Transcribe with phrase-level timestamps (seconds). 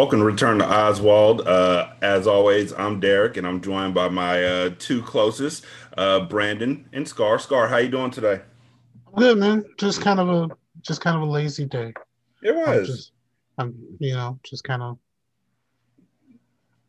[0.00, 1.46] Welcome to Return to Oswald.
[1.46, 5.66] Uh, as always, I'm Derek, and I'm joined by my uh, two closest,
[5.98, 7.38] uh, Brandon and Scar.
[7.38, 8.40] Scar, how you doing today?
[9.14, 9.62] Good, man.
[9.76, 10.48] Just kind of a
[10.80, 11.92] just kind of a lazy day.
[12.42, 12.66] It was.
[12.66, 13.12] I'm, just,
[13.58, 14.96] I'm you know just kind of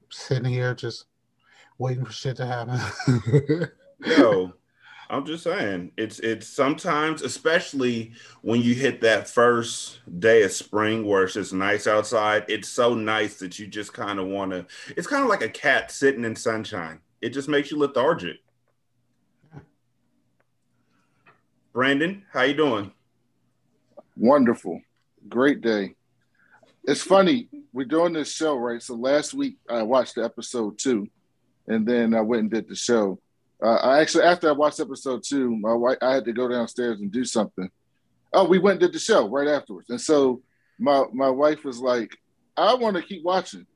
[0.10, 1.08] sitting here, just
[1.80, 2.80] waiting for shit to happen.
[4.06, 4.54] Yo,
[5.12, 11.06] I'm just saying, it's it's sometimes, especially when you hit that first day of spring
[11.06, 12.46] where it's just nice outside.
[12.48, 14.66] It's so nice that you just kind of want to.
[14.96, 17.02] It's kind of like a cat sitting in sunshine.
[17.20, 18.38] It just makes you lethargic.
[21.74, 22.94] Brandon, how you doing?
[24.16, 24.80] Wonderful,
[25.28, 25.96] great day.
[26.86, 28.82] It's funny we're doing this show right.
[28.82, 31.10] So last week I watched the episode two,
[31.68, 33.20] and then I went and did the show
[33.62, 37.00] uh, I actually, after I watched episode two, my wife, I had to go downstairs
[37.00, 37.70] and do something.
[38.34, 40.42] Oh, we went and did the show right afterwards, and so
[40.80, 42.18] my my wife was like,
[42.58, 43.68] "I want to keep watching,"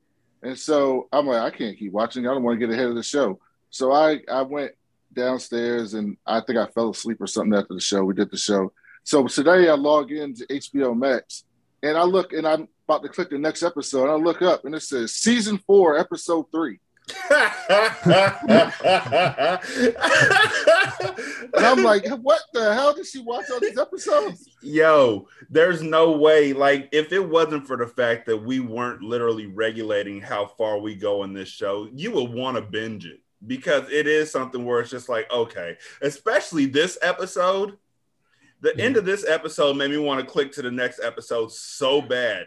[0.42, 2.26] and so I'm like, "I can't keep watching.
[2.26, 3.38] I don't want to get ahead of the show."
[3.70, 4.72] So I I went
[5.12, 8.04] downstairs and I think I fell asleep or something after the show.
[8.04, 8.72] We did the show.
[9.04, 11.44] So today I log into HBO Max
[11.82, 14.10] and I look and I'm about to click the next episode.
[14.10, 17.38] I look up and it says season four, episode three and
[21.56, 24.48] I'm like, what the hell did she watch all these episodes?
[24.60, 26.52] Yo, there's no way.
[26.52, 30.96] Like, if it wasn't for the fact that we weren't literally regulating how far we
[30.96, 34.80] go in this show, you would want to binge it because it is something where
[34.80, 37.76] it's just like, okay, especially this episode.
[38.62, 42.00] The end of this episode made me want to click to the next episode so
[42.00, 42.46] bad.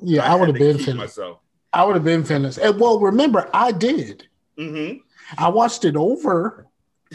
[0.00, 1.40] Yeah, I, I would have been myself.
[1.72, 2.58] I would have been finished.
[2.58, 4.26] And well, remember, I did.
[4.58, 4.98] Mm-hmm.
[5.36, 6.66] I watched it over.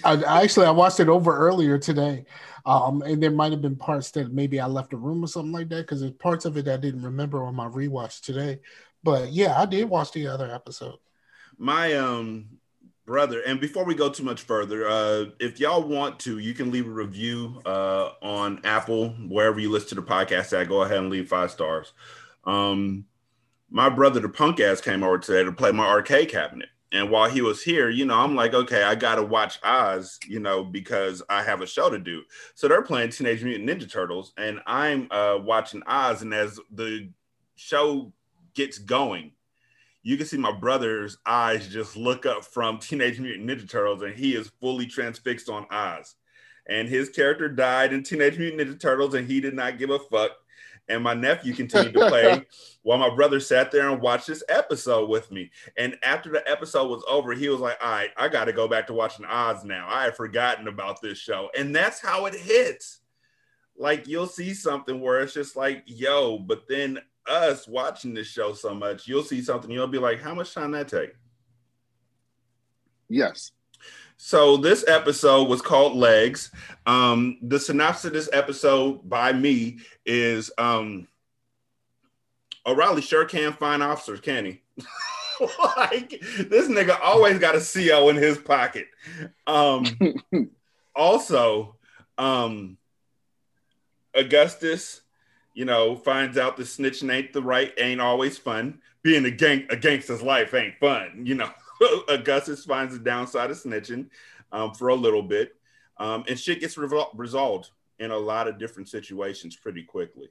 [0.04, 2.26] I, actually I watched it over earlier today,
[2.66, 5.52] um, and there might have been parts that maybe I left a room or something
[5.52, 8.60] like that because there's parts of it I didn't remember on my rewatch today.
[9.04, 10.98] But yeah, I did watch the other episode.
[11.58, 12.58] My um
[13.06, 16.72] brother, and before we go too much further, uh, if y'all want to, you can
[16.72, 20.70] leave a review uh, on Apple wherever you listen to the podcast at.
[20.70, 21.94] Go ahead and leave five stars.
[22.46, 23.06] Um,
[23.74, 26.70] my brother, the punk ass, came over today to play my arcade cabinet.
[26.92, 30.20] And while he was here, you know, I'm like, okay, I got to watch Oz,
[30.28, 32.22] you know, because I have a show to do.
[32.54, 36.22] So they're playing Teenage Mutant Ninja Turtles, and I'm uh, watching Oz.
[36.22, 37.10] And as the
[37.56, 38.14] show
[38.54, 39.32] gets going,
[40.04, 44.14] you can see my brother's eyes just look up from Teenage Mutant Ninja Turtles, and
[44.14, 46.14] he is fully transfixed on Oz.
[46.70, 49.98] And his character died in Teenage Mutant Ninja Turtles, and he did not give a
[49.98, 50.34] fuck
[50.90, 52.46] and my nephew continued to play
[52.84, 55.52] while my brother sat there and watched this episode with me.
[55.78, 58.68] And after the episode was over, he was like, All right, I got to go
[58.68, 59.88] back to watching Oz now.
[59.90, 61.50] I had forgotten about this show.
[61.58, 63.00] And that's how it hits.
[63.78, 68.54] Like you'll see something where it's just like, yo, but then us watching this show
[68.54, 71.14] so much, you'll see something, you'll be like, How much time that take?
[73.10, 73.52] Yes.
[74.18, 76.52] So this episode was called Legs.
[76.86, 81.08] Um, the synopsis of this episode by me is um,
[82.66, 84.62] O'Reilly sure can find officers, can he?
[85.78, 88.88] like this nigga always got a CO in his pocket.
[89.48, 89.86] Um,
[90.96, 91.76] also,
[92.18, 92.78] um,
[94.16, 95.02] Augustus,
[95.54, 98.80] you know, finds out the snitching ain't the right, ain't always fun.
[99.02, 101.50] Being a gang a gangster's life ain't fun, you know.
[102.10, 104.08] Augustus finds the downside of snitching
[104.52, 105.56] um, for a little bit,
[105.98, 107.70] um, and shit gets revol- resolved
[108.00, 110.30] in a lot of different situations pretty quickly.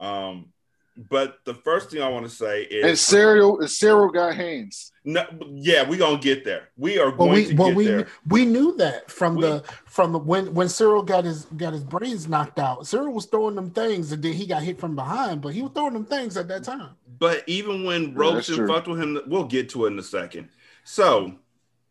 [0.00, 0.52] Um,
[0.96, 4.92] but the first thing I want to say is and Cyril and Cyril got hands.
[5.04, 6.68] No, yeah, we gonna get there.
[6.76, 8.06] We are going we, to get we, there.
[8.28, 11.82] We knew that from we, the from the when when Cyril got his got his
[11.82, 12.86] brains knocked out.
[12.86, 15.72] Cyril was throwing them things, and then he got hit from behind, but he was
[15.74, 16.90] throwing them things at that time.
[17.18, 20.48] But even when Robson yeah, fucked with him, we'll get to it in a second.
[20.84, 21.34] So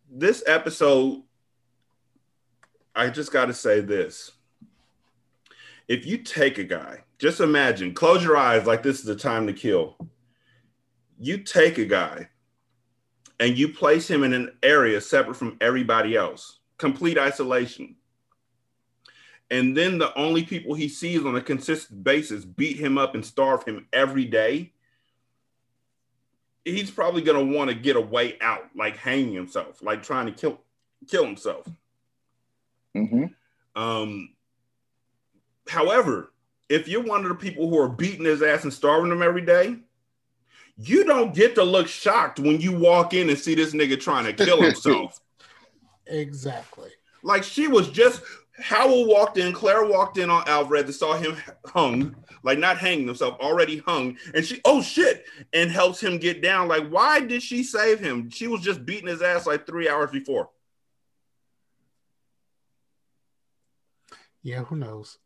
[0.10, 1.24] this episode,
[2.96, 4.32] I just got to say this:
[5.90, 9.48] if you take a guy just imagine, close your eyes like this is the time
[9.48, 9.96] to kill.
[11.18, 12.28] You take a guy
[13.40, 17.96] and you place him in an area separate from everybody else, complete isolation.
[19.50, 23.26] And then the only people he sees on a consistent basis beat him up and
[23.26, 24.74] starve him every day.
[26.66, 30.26] He's probably going to want to get a way out, like hanging himself, like trying
[30.26, 30.60] to kill
[31.10, 31.66] kill himself.
[32.98, 33.28] Mm-hmm.
[33.82, 34.34] Um,
[35.70, 36.33] however,
[36.74, 39.46] if you're one of the people who are beating his ass and starving him every
[39.46, 39.78] day,
[40.76, 44.26] you don't get to look shocked when you walk in and see this nigga trying
[44.26, 45.20] to kill himself.
[46.08, 46.90] exactly.
[47.22, 48.24] Like she was just
[48.60, 51.38] Howell walked in, Claire walked in on Alvarez and saw him
[51.68, 54.18] hung, like not hanging himself, already hung.
[54.34, 56.68] And she, oh shit, and helps him get down.
[56.68, 58.32] Like, why did she save him?
[58.32, 60.50] She was just beating his ass like three hours before.
[64.42, 65.20] Yeah, who knows?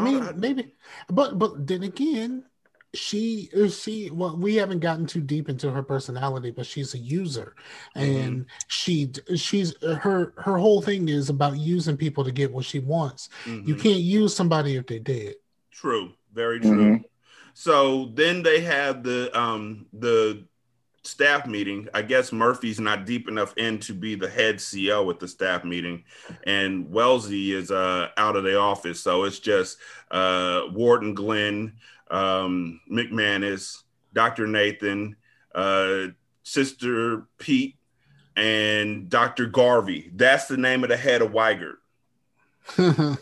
[0.00, 0.72] I mean, maybe,
[1.08, 2.44] but but then again,
[2.96, 7.54] she she well we haven't gotten too deep into her personality but she's a user
[7.94, 8.48] and mm-hmm.
[8.68, 13.28] she she's her her whole thing is about using people to get what she wants
[13.44, 13.68] mm-hmm.
[13.68, 15.34] you can't use somebody if they're dead
[15.70, 17.02] true very true mm-hmm.
[17.54, 20.44] so then they have the um the
[21.06, 25.18] staff meeting i guess murphy's not deep enough in to be the head co at
[25.20, 26.02] the staff meeting
[26.46, 29.78] and wellesley is uh out of the office so it's just
[30.10, 31.72] uh warden glynn
[32.10, 33.82] um, McManus,
[34.12, 34.46] Dr.
[34.46, 35.16] Nathan,
[35.54, 36.08] uh,
[36.42, 37.76] Sister Pete,
[38.36, 39.46] and Dr.
[39.46, 40.10] Garvey.
[40.14, 41.76] That's the name of the head of Weigert.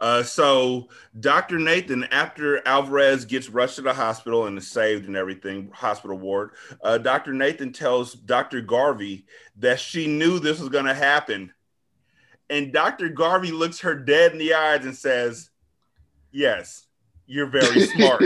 [0.00, 0.88] uh, so
[1.18, 1.58] Dr.
[1.58, 6.50] Nathan, after Alvarez gets rushed to the hospital and is saved and everything, hospital ward,
[6.82, 7.32] uh, Dr.
[7.32, 8.60] Nathan tells Dr.
[8.60, 9.26] Garvey
[9.56, 11.52] that she knew this was going to happen.
[12.50, 13.08] And Dr.
[13.08, 15.50] Garvey looks her dead in the eyes and says,
[16.30, 16.86] Yes,
[17.26, 18.22] you're very smart.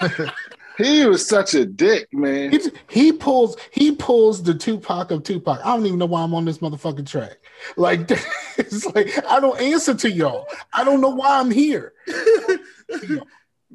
[0.78, 2.52] he was such a dick, man.
[2.52, 5.60] He, he, pulls he pulls the Tupac of Tupac.
[5.64, 7.38] I don't even know why I'm on this motherfucking track.
[7.76, 8.10] Like
[8.56, 10.46] it's like I don't answer to y'all.
[10.72, 11.92] I don't know why I'm here.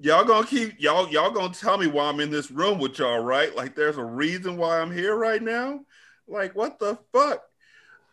[0.02, 3.20] y'all gonna keep y'all y'all gonna tell me why I'm in this room with y'all,
[3.20, 3.54] right?
[3.56, 5.82] Like there's a reason why I'm here right now.
[6.28, 7.44] Like what the fuck?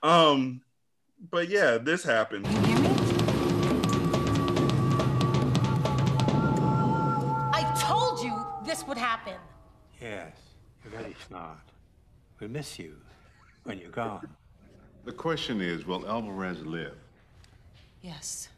[0.03, 0.63] Um,
[1.31, 2.70] but yeah, this happened.
[10.01, 10.33] Yes,
[10.83, 11.59] you're very smart.
[12.41, 12.97] We miss you
[13.65, 14.27] when you're gone.
[15.05, 16.97] The question is, will Alvarez live?
[18.01, 18.49] Yes.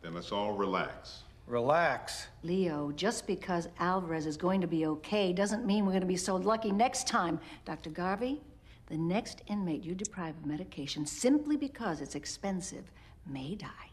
[0.00, 1.22] Then let's all relax.
[1.48, 2.28] Relax.
[2.44, 6.16] Leo, just because Alvarez is going to be okay doesn't mean we're going to be
[6.16, 7.40] so lucky next time.
[7.64, 7.90] Dr.
[7.90, 8.40] Garvey,
[8.86, 12.84] the next inmate you deprive of medication simply because it's expensive
[13.26, 13.90] may die.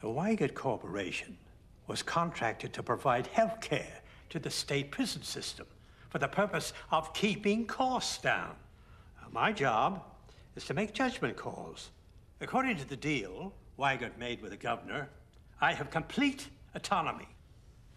[0.00, 1.36] The Weigert Corporation
[1.88, 5.66] was contracted to provide health care to the state prison system
[6.12, 8.54] for the purpose of keeping costs down.
[9.18, 10.02] Uh, my job
[10.56, 11.88] is to make judgment calls.
[12.42, 15.08] According to the deal Weigert made with the governor,
[15.62, 17.28] I have complete autonomy,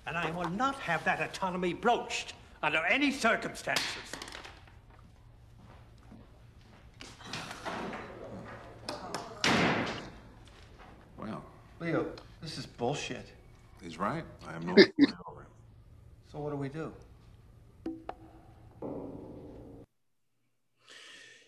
[0.08, 3.84] and I will not have that autonomy broached under any circumstances.
[11.18, 11.44] Well,
[11.82, 12.06] Leo,
[12.42, 13.26] this is bullshit.
[13.84, 14.24] He's right.
[14.48, 14.74] I have no
[16.32, 16.94] So what do we do?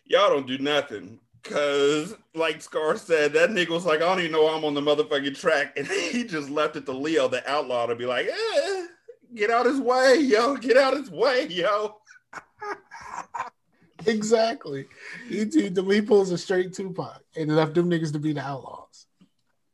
[0.06, 1.20] Y'all don't do nothing.
[1.44, 4.82] Cause like Scar said, that nigga was like, I don't even know I'm on the
[4.82, 5.74] motherfucking track.
[5.78, 8.86] And he just left it to Leo, the outlaw, to be like, eh,
[9.34, 10.56] get out his way, yo.
[10.56, 11.98] Get out his way, yo.
[14.06, 14.88] exactly.
[15.30, 19.06] He, he, he pulls a straight Tupac and left them niggas to be the outlaws.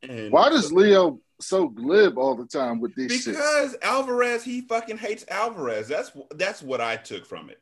[0.02, 3.82] And Why does Leo so glib all the time with this because shit.
[3.82, 5.88] Alvarez he fucking hates Alvarez.
[5.88, 7.60] That's that's what I took from it.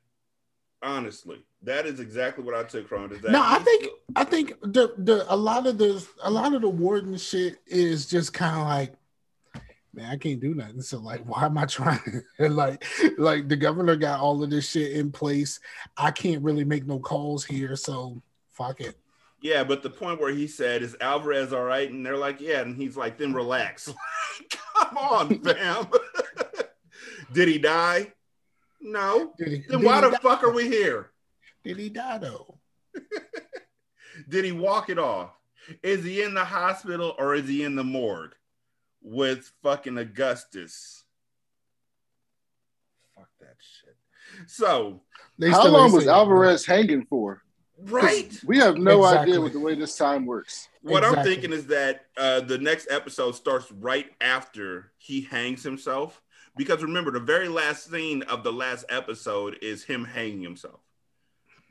[0.83, 3.23] Honestly, that is exactly what I took from it.
[3.23, 6.63] no, I think still- I think the the a lot of the a lot of
[6.63, 8.95] the warden shit is just kind of like
[9.95, 10.81] man, I can't do nothing.
[10.81, 12.23] So like, why am I trying?
[12.39, 12.85] like,
[13.19, 15.61] like the governor got all of this shit in place.
[15.97, 18.97] I can't really make no calls here, so fuck it.
[19.43, 22.61] Yeah, but the point where he said, "Is Alvarez all right?" and they're like, "Yeah,"
[22.61, 23.93] and he's like, "Then relax."
[24.75, 25.87] Come on, fam.
[27.33, 28.13] did he die?
[28.81, 29.33] No.
[29.39, 30.19] Did he, then did why the die?
[30.23, 31.11] fuck are we here?
[31.65, 32.59] Did he die though?
[34.29, 35.31] did he walk it off?
[35.83, 38.35] Is he in the hospital or is he in the morgue
[39.01, 41.05] with fucking Augustus?
[43.15, 43.97] Fuck that shit.
[44.49, 45.03] So,
[45.41, 47.43] how long was Alvarez hanging for?
[47.85, 48.33] Right.
[48.45, 49.33] We have no exactly.
[49.33, 50.69] idea what the way this time works.
[50.83, 51.19] What exactly.
[51.19, 56.21] I'm thinking is that uh, the next episode starts right after he hangs himself.
[56.57, 60.81] Because remember, the very last scene of the last episode is him hanging himself.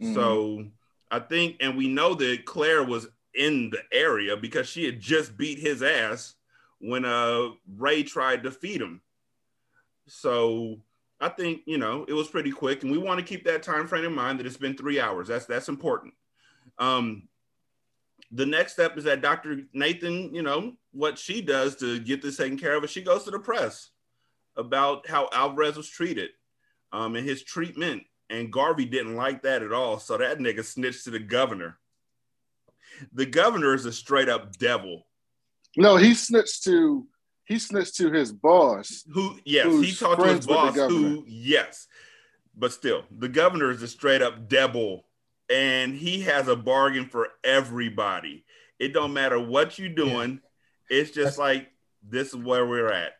[0.01, 0.15] Mm-hmm.
[0.15, 0.65] So
[1.11, 5.37] I think, and we know that Claire was in the area because she had just
[5.37, 6.35] beat his ass
[6.79, 9.01] when uh, Ray tried to feed him.
[10.07, 10.81] So
[11.21, 13.87] I think you know it was pretty quick, and we want to keep that time
[13.87, 15.27] frame in mind that it's been three hours.
[15.27, 16.13] That's that's important.
[16.79, 17.27] Um,
[18.31, 19.63] the next step is that Dr.
[19.73, 23.23] Nathan, you know, what she does to get this taken care of is she goes
[23.25, 23.89] to the press
[24.55, 26.29] about how Alvarez was treated
[26.91, 28.03] um, and his treatment.
[28.29, 29.99] And Garvey didn't like that at all.
[29.99, 31.77] So that nigga snitched to the governor.
[33.13, 35.05] The governor is a straight up devil.
[35.75, 37.07] No, he snitched to
[37.45, 39.03] he snitched to his boss.
[39.13, 41.87] Who yes, he talked to his boss who yes.
[42.55, 45.05] But still, the governor is a straight up devil
[45.51, 48.45] and he has a bargain for everybody.
[48.79, 50.41] It don't matter what you're doing.
[50.89, 50.97] Yeah.
[50.99, 51.71] It's just That's, like
[52.07, 53.13] this is where we're at.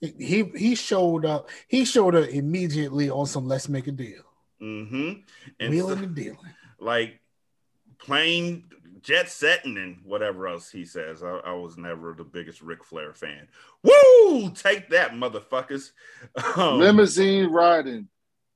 [0.00, 1.48] He he showed up.
[1.68, 4.22] He showed up immediately on some let's make a deal.
[4.60, 5.20] Mm-hmm.
[5.60, 6.38] And Wheeling so, and dealing.
[6.78, 7.20] Like
[7.98, 8.64] plain
[9.06, 11.22] jet setting and whatever else he says.
[11.22, 13.46] I, I, was never the biggest Ric Flair fan.
[13.84, 14.50] Woo!
[14.50, 15.92] Take that, motherfuckers.
[16.56, 18.08] Um, Limousine riding,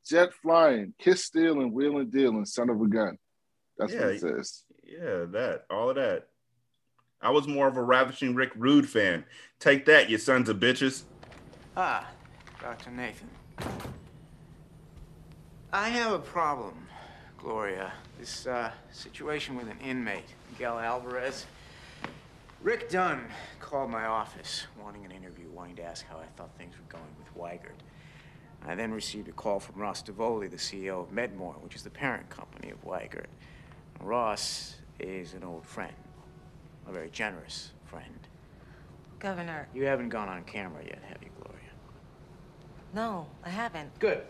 [0.07, 3.16] jet flying, kiss stealing, wheeling dealing, son of a gun.
[3.78, 4.64] That's yeah, what it says.
[4.83, 6.28] Yeah, that, all of that.
[7.23, 9.25] I was more of a ravishing Rick Rude fan.
[9.61, 11.02] Take that, you sons of bitches.
[11.76, 12.09] Ah,
[12.61, 12.90] Dr.
[12.90, 13.28] Nathan.
[15.73, 16.87] I have a problem,
[17.43, 17.93] Gloria.
[18.19, 21.47] This uh, situation with an inmate, Miguel Alvarez.
[22.63, 23.25] Rick Dunn
[23.61, 27.15] called my office wanting an interview, wanting to ask how I thought things were going
[27.19, 27.79] with Weigert.
[28.67, 31.89] I then received a call from Ross Davoli, the CEO of Medmore, which is the
[31.89, 33.29] parent company of Weigert.
[34.01, 35.95] Ross is an old friend,
[36.87, 38.29] a very generous friend.
[39.19, 39.67] Governor.
[39.75, 41.61] You haven't gone on camera yet, have you, Gloria?
[42.93, 43.99] No, I haven't.
[43.99, 44.25] Good.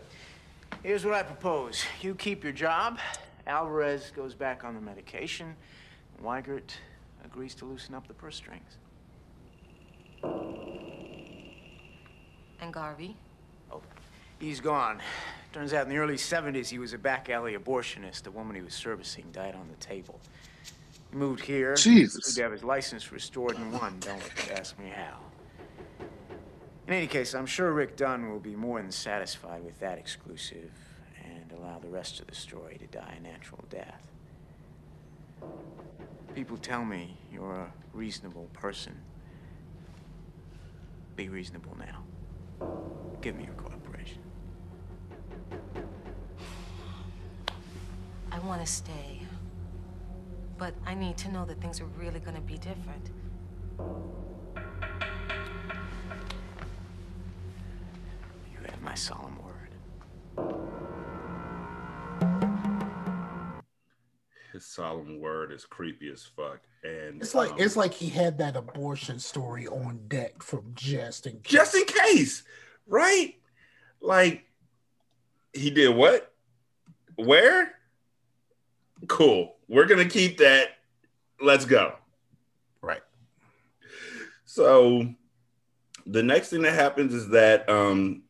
[0.83, 1.85] Here's what I propose.
[2.01, 2.99] You keep your job.
[3.47, 5.55] Alvarez goes back on the medication.
[6.23, 6.73] Weigert
[7.25, 8.77] agrees to loosen up the purse strings.
[12.61, 13.17] And Garvey?
[13.73, 13.81] Oh,
[14.39, 15.01] he's gone.
[15.53, 18.23] Turns out in the early 70s, he was a back alley abortionist.
[18.23, 20.21] The woman he was servicing died on the table.
[21.11, 21.75] He moved here.
[21.75, 22.35] Jesus.
[22.35, 23.99] To have his license restored and won.
[24.01, 24.23] Don't
[24.53, 25.19] ask me how.
[26.91, 30.73] In any case, I'm sure Rick Dunn will be more than satisfied with that exclusive
[31.25, 34.09] and allow the rest of the story to die a natural death.
[36.35, 39.01] People tell me you're a reasonable person.
[41.15, 42.67] Be reasonable now.
[43.21, 44.19] Give me your cooperation.
[48.33, 49.23] I want to stay.
[50.59, 53.11] But I need to know that things are really going to be different.
[58.81, 59.75] Have my solemn word.
[64.53, 66.61] His solemn word is creepy as fuck.
[66.83, 71.27] And it's like um, it's like he had that abortion story on deck from just
[71.27, 71.53] in case.
[71.53, 72.43] Just in case,
[72.87, 73.35] right?
[74.01, 74.45] Like
[75.53, 76.33] he did what?
[77.17, 77.75] Where?
[79.07, 79.57] Cool.
[79.69, 80.71] We're gonna keep that.
[81.41, 81.95] Let's go.
[82.83, 83.03] Right.
[84.47, 85.15] So
[86.07, 88.23] the next thing that happens is that um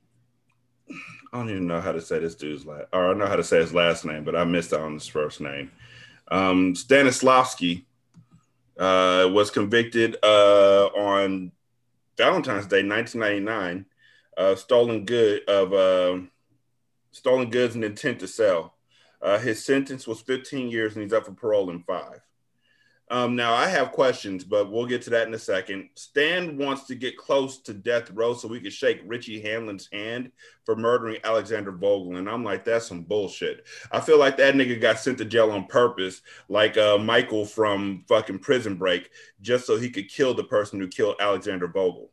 [1.33, 3.45] I don't even know how to say this dude's last or I know how to
[3.45, 5.71] say his last name, but I missed out on his first name.
[6.29, 7.85] Um Stanislavski
[8.79, 11.53] uh was convicted uh on
[12.17, 13.87] Valentine's Day 1999
[14.37, 16.19] uh stolen good of uh
[17.13, 18.75] stolen goods and intent to sell.
[19.23, 22.21] Uh, his sentence was 15 years and he's up for parole in five.
[23.11, 25.89] Um, now, I have questions, but we'll get to that in a second.
[25.97, 30.31] Stan wants to get close to death row so we can shake Richie Hanlon's hand
[30.65, 32.17] for murdering Alexander Vogel.
[32.17, 33.67] And I'm like, that's some bullshit.
[33.91, 38.05] I feel like that nigga got sent to jail on purpose, like uh, Michael from
[38.07, 42.13] fucking Prison Break, just so he could kill the person who killed Alexander Vogel.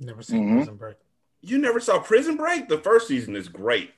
[0.00, 0.56] Never seen mm-hmm.
[0.56, 0.96] Prison Break.
[1.42, 2.68] You never saw Prison Break?
[2.68, 3.92] The first season is great.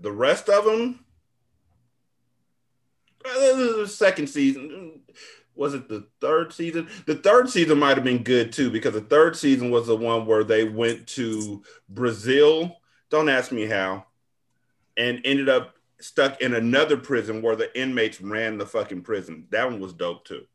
[0.00, 1.04] The rest of them,
[3.34, 5.00] the second season,
[5.54, 6.88] was it the third season?
[7.06, 10.26] The third season might have been good too, because the third season was the one
[10.26, 12.76] where they went to Brazil.
[13.10, 14.06] Don't ask me how,
[14.96, 19.46] and ended up stuck in another prison where the inmates ran the fucking prison.
[19.50, 20.46] That one was dope too.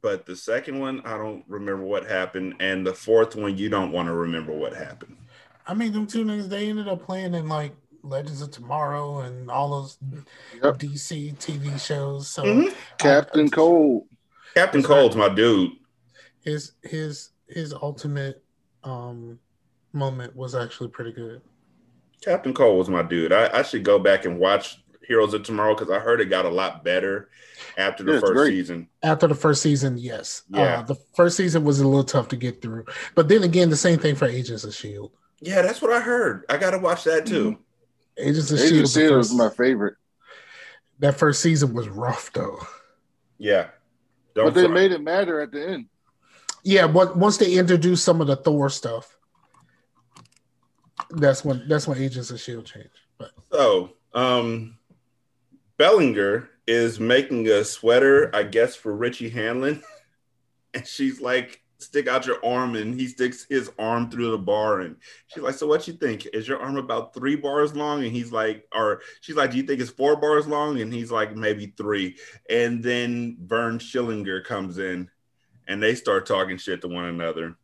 [0.00, 3.90] But the second one, I don't remember what happened, and the fourth one, you don't
[3.90, 5.16] want to remember what happened.
[5.66, 7.72] I mean, them two niggas, they ended up playing in like
[8.04, 9.98] Legends of Tomorrow and all those
[10.62, 10.78] yep.
[10.78, 12.28] DC TV shows.
[12.28, 12.74] So mm-hmm.
[12.98, 14.06] Captain I, Cold.
[14.54, 15.72] Captain Cold's my dude.
[16.42, 18.44] His his his ultimate
[18.84, 19.38] um
[19.92, 21.40] moment was actually pretty good.
[22.22, 23.32] Captain Cold was my dude.
[23.32, 26.46] I, I should go back and watch Heroes of Tomorrow because I heard it got
[26.46, 27.28] a lot better
[27.76, 28.88] after the yeah, first season.
[29.02, 30.42] After the first season, yes.
[30.48, 30.78] Yeah.
[30.78, 32.86] Uh, the first season was a little tough to get through.
[33.14, 35.14] But then again, the same thing for Agents of S.H.I.E.L.D.
[35.40, 36.44] Yeah, that's what I heard.
[36.48, 37.58] I got to watch that too.
[38.16, 39.96] Agents of Agents Shield was my favorite.
[41.00, 42.58] That first season was rough though.
[43.38, 43.68] Yeah,
[44.34, 45.86] Don't but they made it matter at the end.
[46.62, 49.16] Yeah, but once they introduced some of the Thor stuff,
[51.10, 53.00] that's when that's when Agents of Shield changed.
[53.18, 54.78] But so, um,
[55.76, 59.82] Bellinger is making a sweater, I guess, for Richie Hanlon.
[60.76, 64.80] And she's like, stick out your arm and he sticks his arm through the bar
[64.80, 66.26] and she's like so what you think?
[66.32, 68.02] Is your arm about three bars long?
[68.02, 70.80] And he's like or she's like do you think it's four bars long?
[70.80, 72.16] And he's like maybe three.
[72.48, 75.10] And then vern schillinger comes in
[75.68, 77.56] and they start talking shit to one another.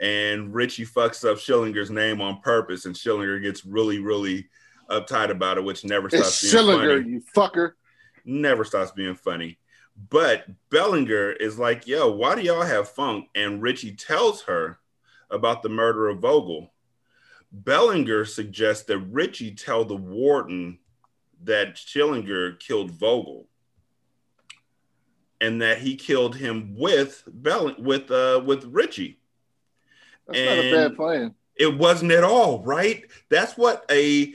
[0.00, 4.48] And richie fucks up schillinger's name on purpose and schillinger gets really really
[4.90, 7.10] uptight about it which never stops it's being schillinger funny.
[7.10, 7.72] you fucker.
[8.24, 9.58] Never stops being funny
[10.10, 13.28] but Bellinger is like, yo, why do y'all have funk?
[13.34, 14.78] And Richie tells her
[15.30, 16.72] about the murder of Vogel.
[17.52, 20.78] Bellinger suggests that Richie tell the warden
[21.44, 23.48] that Schillinger killed Vogel
[25.40, 29.18] and that he killed him with Bell with uh with Richie.
[30.26, 31.34] That's and not a bad plan.
[31.56, 33.04] It wasn't at all, right?
[33.28, 34.34] That's what a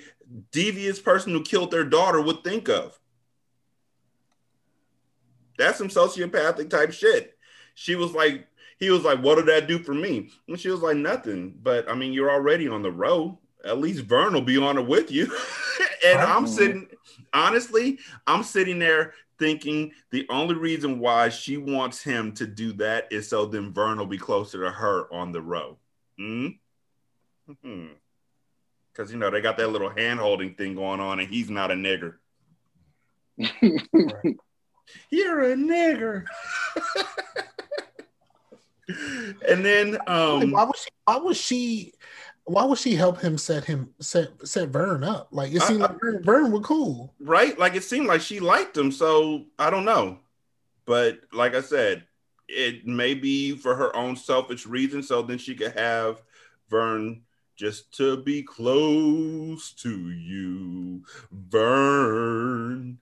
[0.52, 3.00] devious person who killed their daughter would think of.
[5.58, 7.38] That's some sociopathic type shit.
[7.76, 8.48] She was like,
[8.80, 10.30] he was like, what did that do for me?
[10.48, 11.56] And she was like, nothing.
[11.62, 13.38] But I mean, you're already on the road.
[13.66, 15.32] At least Vern will be on it with you.
[16.06, 16.88] and I'm sitting,
[17.34, 23.08] honestly, I'm sitting there thinking the only reason why she wants him to do that
[23.12, 25.78] is so then Vern will be closer to her on the road.
[26.20, 27.88] Mm-hmm.
[28.92, 31.72] Because, you know, they got that little hand holding thing going on, and he's not
[31.72, 32.16] a nigger.
[33.38, 34.38] right.
[35.10, 36.26] You're a nigger.
[39.48, 41.94] and then um why was she why was she
[42.46, 45.28] why would she help him set him set set Vern up?
[45.32, 47.14] Like it seemed uh, like Vern, Vern was cool.
[47.20, 47.58] Right?
[47.60, 48.92] Like it seemed like she liked him.
[48.92, 50.20] So I don't know.
[50.86, 52.06] But like I said,
[52.48, 55.10] it may be for her own selfish reasons.
[55.10, 56.22] So then she could have
[56.70, 57.24] Vern
[57.58, 63.00] just to be close to you, Vern.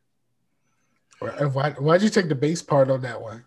[1.20, 3.46] Why, why'd you take the bass part on that one?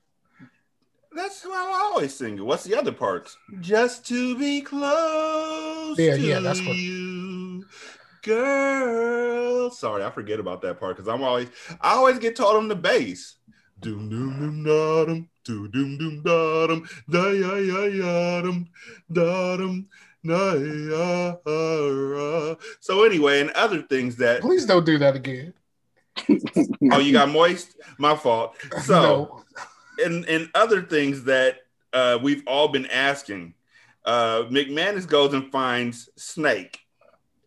[1.12, 2.44] That's how I always sing it.
[2.44, 3.36] What's the other parts?
[3.60, 6.76] Just to be close yeah, yeah, that's what...
[6.76, 7.64] you,
[8.22, 9.70] girl.
[9.70, 11.48] Sorry, I forget about that part because I'm always
[11.80, 13.36] I always get taught on the bass.
[13.80, 18.68] Doom doom doom da dum, doom doom doom da dum, da ya ya ya dum,
[19.12, 19.88] da dum.
[22.80, 25.54] So anyway, and other things that please don't do that again
[26.92, 27.76] oh, you got moist?
[27.98, 28.56] My fault.
[28.82, 29.44] So,
[29.98, 30.04] no.
[30.04, 31.58] and and other things that
[31.92, 33.54] uh, we've all been asking,
[34.04, 36.80] uh, McManus goes and finds Snake,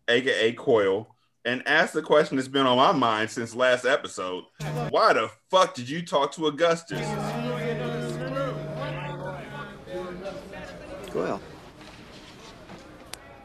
[0.08, 4.44] aka Coyle, and asks the question that's been on my mind since last episode:
[4.90, 7.06] Why the fuck did you talk to Augustus?
[11.10, 11.40] Coyle,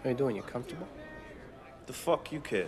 [0.04, 0.36] how you doing?
[0.36, 0.88] You comfortable?
[1.86, 2.68] The fuck you care?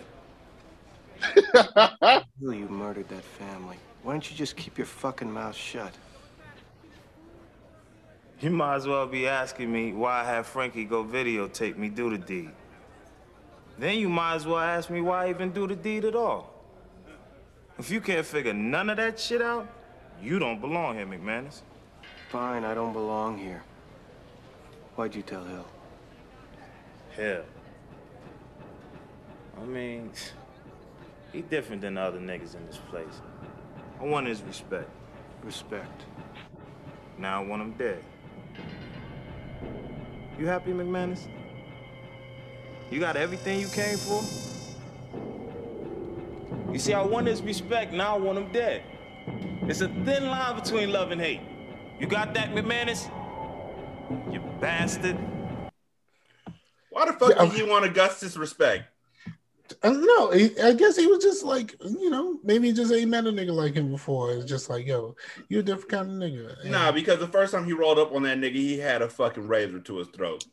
[2.40, 3.76] you, you murdered that family.
[4.02, 5.92] Why don't you just keep your fucking mouth shut?
[8.40, 12.10] You might as well be asking me why I had Frankie go videotape me do
[12.10, 12.50] the deed.
[13.78, 16.52] Then you might as well ask me why I even do the deed at all.
[17.78, 19.66] If you can't figure none of that shit out,
[20.22, 21.62] you don't belong here, McManus.
[22.28, 23.62] Fine, I don't belong here.
[24.96, 25.66] Why'd you tell Hill?
[27.12, 27.44] Hill.
[29.60, 30.10] I mean,
[31.32, 33.20] he different than the other niggas in this place.
[34.00, 34.90] I want his respect.
[35.42, 36.02] Respect.
[37.18, 38.02] Now I want him dead.
[40.38, 41.28] You happy, McManus?
[42.90, 44.22] You got everything you came for?
[46.72, 48.82] You see, I want his respect, now I want him dead.
[49.62, 51.40] It's a thin line between love and hate.
[51.98, 53.10] You got that, McManus?
[54.32, 55.16] You bastard.
[56.90, 58.84] Why the fuck yeah, do you want Augustus respect?
[59.82, 60.32] I don't know.
[60.64, 63.52] I guess he was just like, you know, maybe he just ain't met a nigga
[63.52, 64.32] like him before.
[64.32, 65.16] It's just like, yo,
[65.48, 66.64] you a different kind of nigga.
[66.66, 69.46] Nah, because the first time he rolled up on that nigga, he had a fucking
[69.46, 70.44] razor to his throat.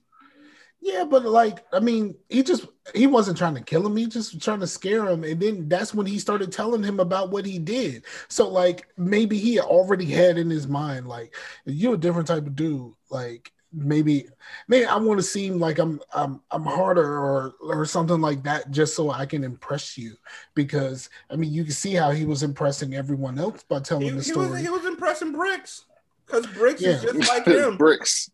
[0.80, 3.98] Yeah, but like, I mean, he just he wasn't trying to kill him.
[3.98, 7.32] He just trying to scare him, and then that's when he started telling him about
[7.32, 8.06] what he did.
[8.28, 12.56] So like, maybe he already had in his mind like, you're a different type of
[12.56, 12.94] dude.
[13.10, 14.28] Like, maybe
[14.68, 18.72] maybe I want to seem like I'm I'm I'm harder or or something like that
[18.72, 20.16] just so I can impress you
[20.56, 24.12] because I mean you can see how he was impressing everyone else by telling he,
[24.12, 24.46] the story.
[24.46, 25.86] He was, he was impressing Bricks
[26.26, 26.92] because Bricks yeah.
[26.92, 27.78] is just like him.
[27.78, 28.32] Bricks,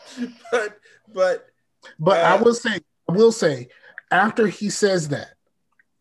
[0.50, 0.78] but
[1.12, 1.46] but
[1.98, 3.68] but uh, I will say I will say
[4.10, 5.34] after he says that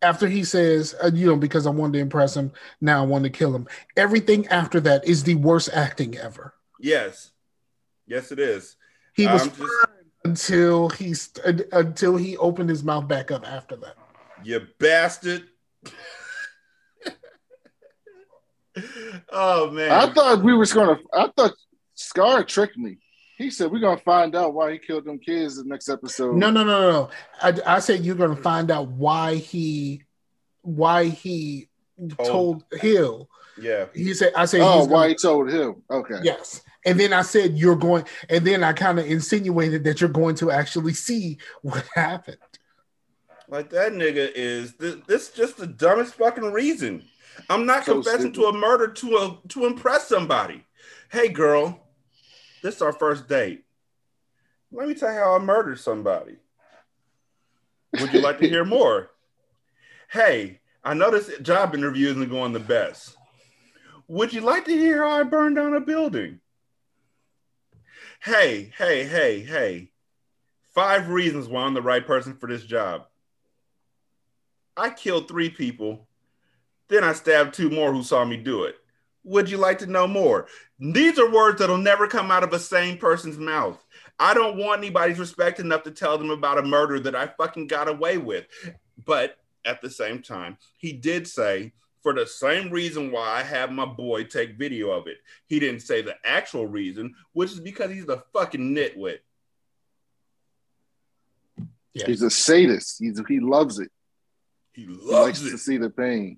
[0.01, 3.23] after he says, uh, you know, because I wanted to impress him, now I want
[3.23, 3.67] to kill him.
[3.95, 6.55] Everything after that is the worst acting ever.
[6.79, 7.30] Yes,
[8.07, 8.75] Yes, it is.
[9.13, 9.71] He was just...
[10.23, 11.13] until he
[11.71, 13.95] until he opened his mouth back up after that.
[14.43, 15.43] You bastard.
[19.31, 19.91] oh man!
[19.91, 20.99] I thought we was gonna.
[21.13, 21.53] I thought
[21.95, 22.97] Scar tricked me.
[23.37, 26.35] He said we're gonna find out why he killed them kids the next episode.
[26.35, 27.09] No, no, no, no.
[27.41, 30.03] I, I said you're gonna find out why he,
[30.61, 31.67] why he
[32.17, 33.29] told, told Hill.
[33.59, 33.85] Yeah.
[33.93, 34.33] He said.
[34.35, 34.61] I said.
[34.61, 35.83] Oh, why gonna, he told him?
[35.89, 36.19] Okay.
[36.23, 36.61] Yes.
[36.85, 40.35] And then I said you're going, and then I kind of insinuated that you're going
[40.35, 42.37] to actually see what happened.
[43.47, 47.03] Like that nigga is this, this just the dumbest fucking reason.
[47.49, 48.51] I'm not so confessing stupid.
[48.51, 50.65] to a murder to a to impress somebody.
[51.11, 51.87] Hey girl,
[52.63, 53.65] this is our first date.
[54.71, 56.37] Let me tell you how I murdered somebody.
[57.99, 59.09] Would you like to hear more?
[60.09, 63.15] Hey, I know this job interview isn't going the best.
[64.07, 66.40] Would you like to hear how I burned down a building?
[68.23, 69.89] Hey, hey, hey, hey.
[70.75, 73.07] Five reasons why I'm the right person for this job.
[74.77, 76.07] I killed three people.
[76.87, 78.75] Then I stabbed two more who saw me do it.
[79.23, 80.45] Would you like to know more?
[80.77, 83.83] These are words that'll never come out of a sane person's mouth.
[84.19, 87.65] I don't want anybody's respect enough to tell them about a murder that I fucking
[87.65, 88.45] got away with.
[89.03, 93.71] But at the same time, he did say, for the same reason why I have
[93.71, 95.17] my boy take video of it.
[95.47, 99.19] He didn't say the actual reason, which is because he's a fucking nitwit.
[101.93, 102.05] Yeah.
[102.07, 102.97] He's a sadist.
[102.99, 103.91] He's, he loves it.
[104.73, 105.51] He loves he likes it.
[105.51, 106.37] to see the pain.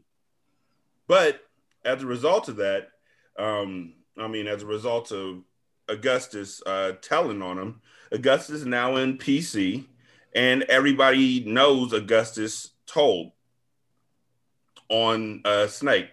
[1.07, 1.41] But
[1.85, 2.89] as a result of that,
[3.37, 5.43] um, I mean, as a result of
[5.87, 9.85] Augustus uh, telling on him, Augustus is now in PC,
[10.35, 13.31] and everybody knows Augustus told
[14.93, 16.07] on uh, Snake.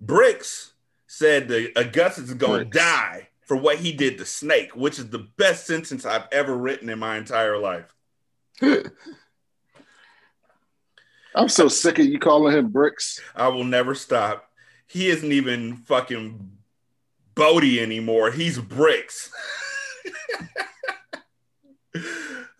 [0.00, 0.72] Bricks
[1.06, 5.10] said that Augustus is going to die for what he did to Snake, which is
[5.10, 7.94] the best sentence I've ever written in my entire life.
[8.62, 8.90] I'm
[11.48, 13.20] so sick of you calling him Bricks.
[13.36, 14.50] I will never stop.
[14.86, 16.52] He isn't even fucking
[17.34, 18.30] Bodie anymore.
[18.30, 19.30] He's Bricks.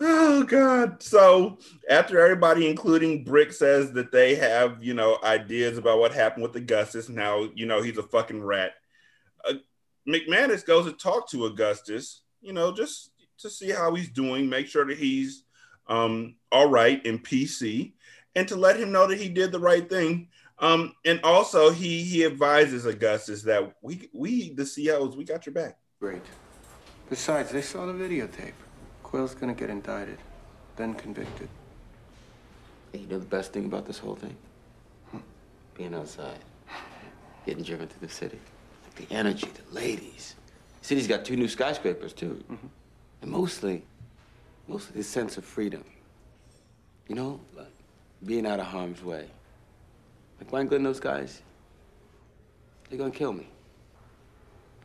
[0.00, 1.02] oh God.
[1.02, 1.58] So
[1.88, 6.56] after everybody, including Brick, says that they have, you know, ideas about what happened with
[6.56, 8.72] Augustus, now you know he's a fucking rat.
[9.44, 9.54] Uh,
[10.08, 14.66] McManus goes to talk to Augustus, you know, just to see how he's doing, make
[14.66, 15.44] sure that he's
[15.86, 17.92] um, all right in PC
[18.34, 20.28] and to let him know that he did the right thing.
[20.58, 25.54] Um, and also he he advises Augustus that we we the COs we got your
[25.54, 25.78] back.
[26.00, 26.22] Great.
[27.08, 28.52] Besides, they saw the videotape.
[29.10, 30.18] Coyle's gonna get indicted,
[30.76, 31.48] then convicted.
[32.92, 34.36] You know the best thing about this whole thing?
[35.10, 35.18] Hmm.
[35.76, 36.38] Being outside,
[37.44, 38.38] getting driven through the city,
[38.84, 40.36] like the energy, the ladies.
[40.80, 42.66] The city's got two new skyscrapers too, mm-hmm.
[43.22, 43.82] and mostly,
[44.68, 45.84] mostly the sense of freedom.
[47.08, 47.66] You know, like
[48.24, 49.26] being out of harm's way.
[50.38, 51.42] Like Wayne and those guys,
[52.88, 53.48] they're gonna kill me.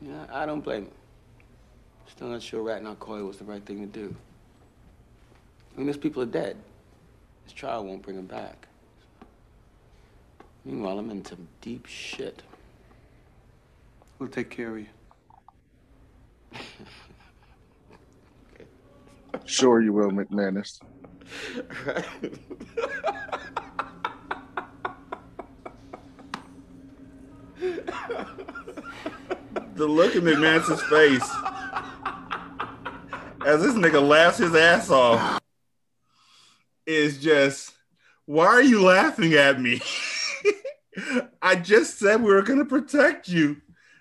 [0.01, 0.93] Yeah, I don't blame them.
[2.07, 4.15] Still not sure ratting out Coyle was the right thing to do.
[5.73, 6.57] I mean, those people are dead.
[7.43, 8.67] This trial won't bring them back.
[10.63, 12.41] Meanwhile, I'm in some deep shit.
[14.17, 14.87] We'll take care of you.
[19.45, 20.79] Sure you will, McManus.
[29.75, 31.54] the look in McManus's face
[33.45, 35.39] as this nigga laughs his ass off
[36.85, 37.73] is just,
[38.25, 39.81] why are you laughing at me?
[41.41, 43.57] I just said we were gonna protect you.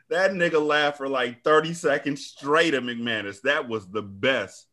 [0.08, 3.42] That nigga laughed for like 30 seconds straight at McManus.
[3.42, 4.66] That was the best.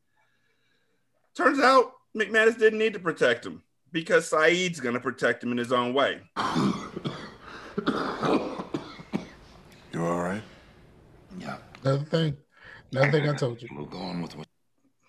[1.36, 5.58] Turns out McManus didn't need to protect him because Saeed's going to protect him in
[5.58, 6.22] his own way.
[9.94, 10.44] You all right?
[11.38, 11.58] Yeah.
[11.84, 12.38] Another thing.
[12.92, 13.70] Another thing I told you.
[13.76, 14.48] We'll go on with what.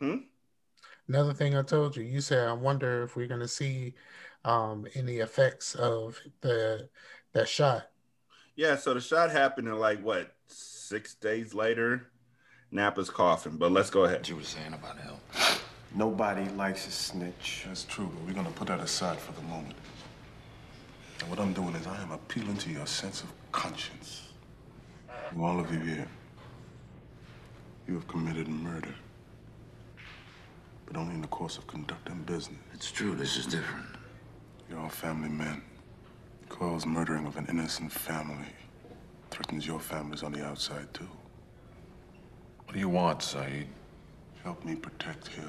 [0.02, 0.16] Hmm?
[1.06, 2.02] Another thing I told you.
[2.02, 3.94] You said I wonder if we're going to see
[4.44, 6.88] um, any effects of the
[7.34, 7.84] that shot.
[8.56, 8.74] Yeah.
[8.74, 12.08] So the shot happened in like what six days later.
[12.72, 14.18] Napa's coughing, but let's go ahead.
[14.20, 15.20] What you were saying about hell.
[15.94, 17.64] Nobody likes a snitch.
[17.68, 19.76] That's true, but we're gonna put that aside for the moment.
[21.20, 24.32] And what I'm doing is I am appealing to your sense of conscience.
[25.32, 26.08] To all of you here,
[27.86, 28.94] you have committed murder.
[30.92, 32.58] But only in the course of conducting business.
[32.74, 33.86] It's true, this is different.
[34.68, 35.62] You're all family men.
[36.50, 38.46] Coyle's murdering of an innocent family
[39.30, 41.08] threatens your families on the outside, too.
[42.64, 43.68] What do you want, Saeed?
[44.44, 45.44] Help me protect Hill.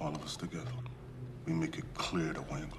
[0.00, 0.72] All of us together.
[1.44, 2.78] We make it clear to Wangler.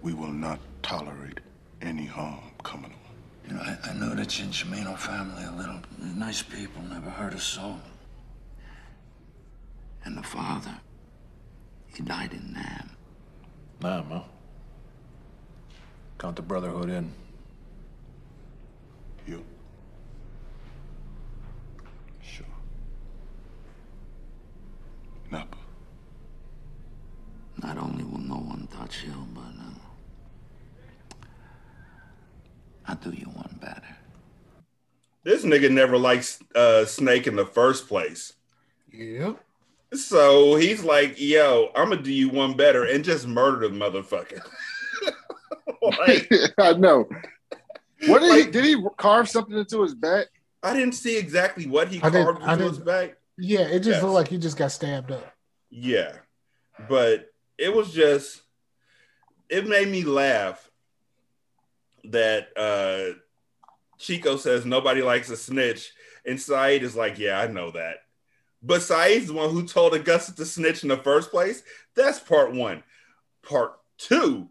[0.00, 1.40] We will not tolerate
[1.82, 3.48] any harm coming on.
[3.48, 7.34] You know, I, I know that you and family a little nice people, never hurt
[7.34, 7.80] a soul.
[10.04, 10.78] And the father,
[11.86, 12.90] he died in Nam.
[13.80, 14.22] Nam, huh?
[16.18, 17.12] Count the Brotherhood in.
[19.26, 19.44] You?
[22.20, 22.46] Sure.
[25.30, 25.56] Napa.
[27.62, 31.26] Not only will no one touch you, but uh,
[32.86, 33.96] I'll do you one better.
[35.22, 38.34] This nigga never liked uh, Snake in the first place.
[38.92, 39.40] Yep.
[39.96, 44.40] So he's like, yo, I'm gonna do you one better and just murder the motherfucker.
[45.98, 47.08] like, I know.
[48.06, 50.26] What did like, he did he carve something into his back?
[50.62, 53.16] I didn't see exactly what he I carved into his back.
[53.36, 54.02] Yeah, it just yes.
[54.02, 55.34] looked like he just got stabbed up.
[55.70, 56.12] Yeah.
[56.88, 58.42] But it was just
[59.48, 60.70] it made me laugh
[62.04, 63.18] that uh
[63.98, 65.92] Chico says nobody likes a snitch,
[66.26, 67.98] and Saeed is like, Yeah, I know that.
[68.64, 71.62] But Saeed's the one who told Augustus to snitch in the first place.
[71.94, 72.82] That's part one.
[73.46, 74.48] Part two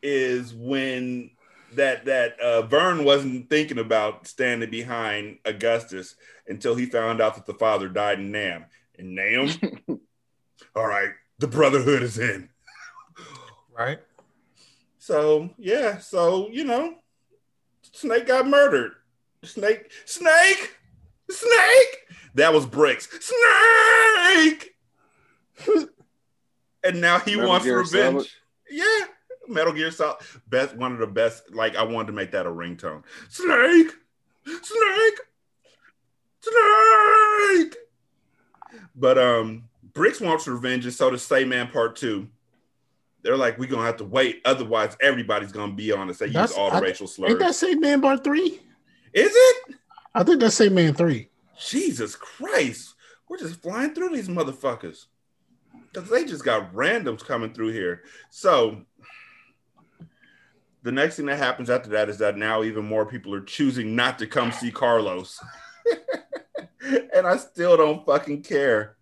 [0.00, 1.30] is when
[1.72, 6.14] that that uh, Vern wasn't thinking about standing behind Augustus
[6.46, 8.66] until he found out that the father died in Nam.
[8.96, 9.48] And Nam,
[10.76, 12.48] all right, the Brotherhood is in.
[13.76, 13.98] Right.
[14.98, 16.94] So yeah, so you know,
[17.82, 18.92] Snake got murdered.
[19.42, 20.76] Snake, Snake,
[21.30, 22.18] Snake.
[22.34, 23.08] That was Bricks.
[23.20, 24.74] Snake.
[26.84, 28.12] and now he Metal wants Gear revenge.
[28.12, 28.28] Solid.
[28.70, 29.06] Yeah,
[29.48, 30.16] Metal Gear Solid.
[30.48, 31.54] Best, one of the best.
[31.54, 33.02] Like I wanted to make that a ringtone.
[33.28, 33.92] Snake,
[34.44, 35.20] Snake,
[36.40, 37.76] Snake.
[38.96, 42.28] But um, Bricks wants revenge, and so does Say Man Part Two.
[43.22, 46.18] They're like, we're gonna have to wait, otherwise everybody's gonna be on us.
[46.18, 47.30] They use all the I, racial slurs.
[47.30, 48.60] Ain't that Say Man Part Three?
[49.12, 49.74] Is it?
[50.14, 51.28] I think that's Say Man Three.
[51.58, 52.94] Jesus Christ,
[53.28, 55.06] we're just flying through these motherfuckers
[55.92, 58.02] because they just got randoms coming through here.
[58.30, 58.82] So
[60.82, 63.96] the next thing that happens after that is that now even more people are choosing
[63.96, 65.42] not to come see Carlos.
[67.14, 68.96] and I still don't fucking care.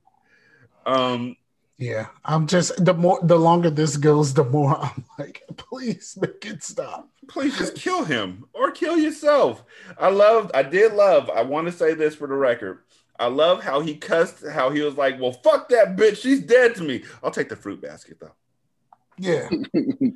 [0.86, 1.36] Um,
[1.78, 6.44] yeah, I'm just the more the longer this goes, the more I'm like, please make
[6.46, 7.08] it stop.
[7.28, 9.64] Please just kill him or kill yourself.
[9.98, 12.80] I loved, I did love, I want to say this for the record.
[13.18, 16.74] I love how he cussed, how he was like, Well, fuck that bitch, she's dead
[16.76, 17.04] to me.
[17.22, 18.34] I'll take the fruit basket though.
[19.18, 19.48] Yeah.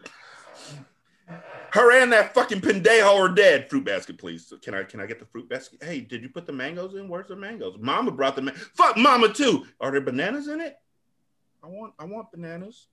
[1.73, 3.69] Her and that fucking pendejo are dead.
[3.69, 4.51] Fruit basket, please.
[4.62, 5.83] Can I can I get the fruit basket?
[5.83, 7.07] Hey, did you put the mangoes in?
[7.07, 7.77] Where's the mangoes?
[7.79, 8.55] Mama brought the man.
[8.55, 9.66] Fuck mama too.
[9.79, 10.77] Are there bananas in it?
[11.62, 12.87] I want I want bananas.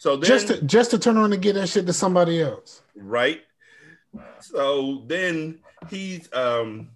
[0.00, 2.80] So then, just to, just to turn around and get that shit to somebody else,
[2.96, 3.42] right?
[4.40, 5.58] So then
[5.90, 6.92] he's um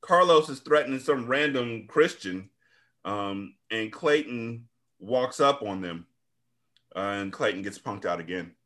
[0.00, 2.50] Carlos is threatening some random Christian,
[3.04, 4.66] um, and Clayton
[4.98, 6.06] walks up on them,
[6.96, 8.56] uh, and Clayton gets punked out again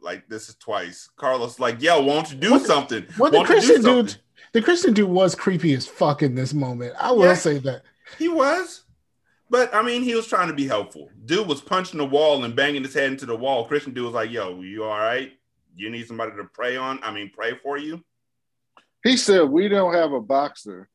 [0.00, 1.08] like this is twice.
[1.16, 3.06] Carlos like, yo, won't you do what something?
[3.16, 4.16] What the Christian dude?
[4.52, 6.94] The Christian dude was creepy as fuck in this moment.
[7.00, 7.82] I will yeah, say that
[8.18, 8.82] he was.
[9.50, 11.10] But I mean, he was trying to be helpful.
[11.24, 13.66] Dude was punching the wall and banging his head into the wall.
[13.66, 15.32] Christian dude was like, "Yo, you all right?
[15.76, 17.00] You need somebody to pray on?
[17.02, 18.02] I mean, pray for you."
[19.02, 20.88] He said, "We don't have a boxer."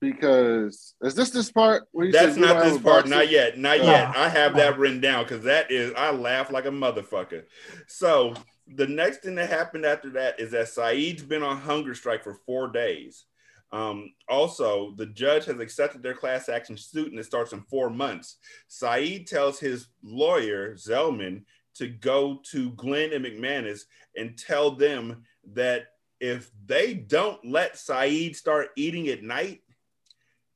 [0.00, 1.88] because is this this part?
[1.94, 3.08] That's not this part.
[3.08, 3.58] Not yet.
[3.58, 4.16] Not yet.
[4.16, 4.76] I have that oh.
[4.76, 7.44] written down because that is I laugh like a motherfucker.
[7.86, 8.34] So
[8.66, 12.34] the next thing that happened after that is that Saeed's been on hunger strike for
[12.46, 13.24] four days.
[13.70, 17.90] Um, also, the judge has accepted their class action suit and it starts in four
[17.90, 18.36] months.
[18.66, 21.42] Saeed tells his lawyer, Zelman,
[21.74, 23.82] to go to Glynn and McManus
[24.16, 25.88] and tell them that
[26.20, 29.62] if they don't let Saeed start eating at night,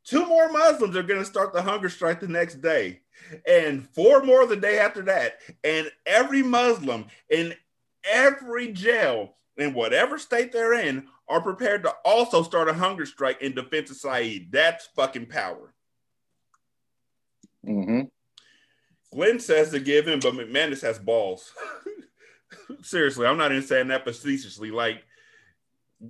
[0.04, 3.00] Two more Muslims are going to start the hunger strike the next day,
[3.46, 5.38] and four more the day after that.
[5.62, 7.54] And every Muslim in
[8.04, 13.40] every jail in whatever state they're in are prepared to also start a hunger strike
[13.40, 14.52] in defense of Saeed.
[14.52, 15.72] That's fucking power.
[17.66, 18.02] Mm-hmm.
[19.14, 21.50] Glynn says to give him, but McManus has balls.
[22.82, 24.70] Seriously, I'm not even saying that facetiously.
[24.70, 25.04] Like,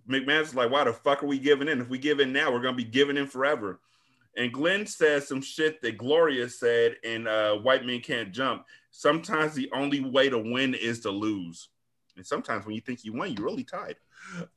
[0.08, 1.80] McMahon's like, why the fuck are we giving in?
[1.80, 3.80] If we give in now, we're gonna be giving in forever.
[4.36, 8.64] And Glynn says some shit that Gloria said in uh, White Men Can't Jump.
[8.90, 11.68] Sometimes the only way to win is to lose.
[12.16, 13.96] And sometimes when you think you won, you're really tied.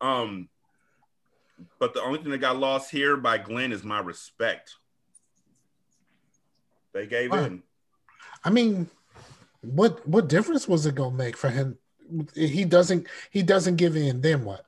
[0.02, 0.50] Um,
[1.80, 4.76] but the only thing that got lost here by Glynn is my respect.
[6.94, 7.64] They gave in.
[8.44, 8.90] I mean,
[9.62, 11.78] what what difference was it gonna make for him
[12.34, 14.66] he doesn't he doesn't give in, then what?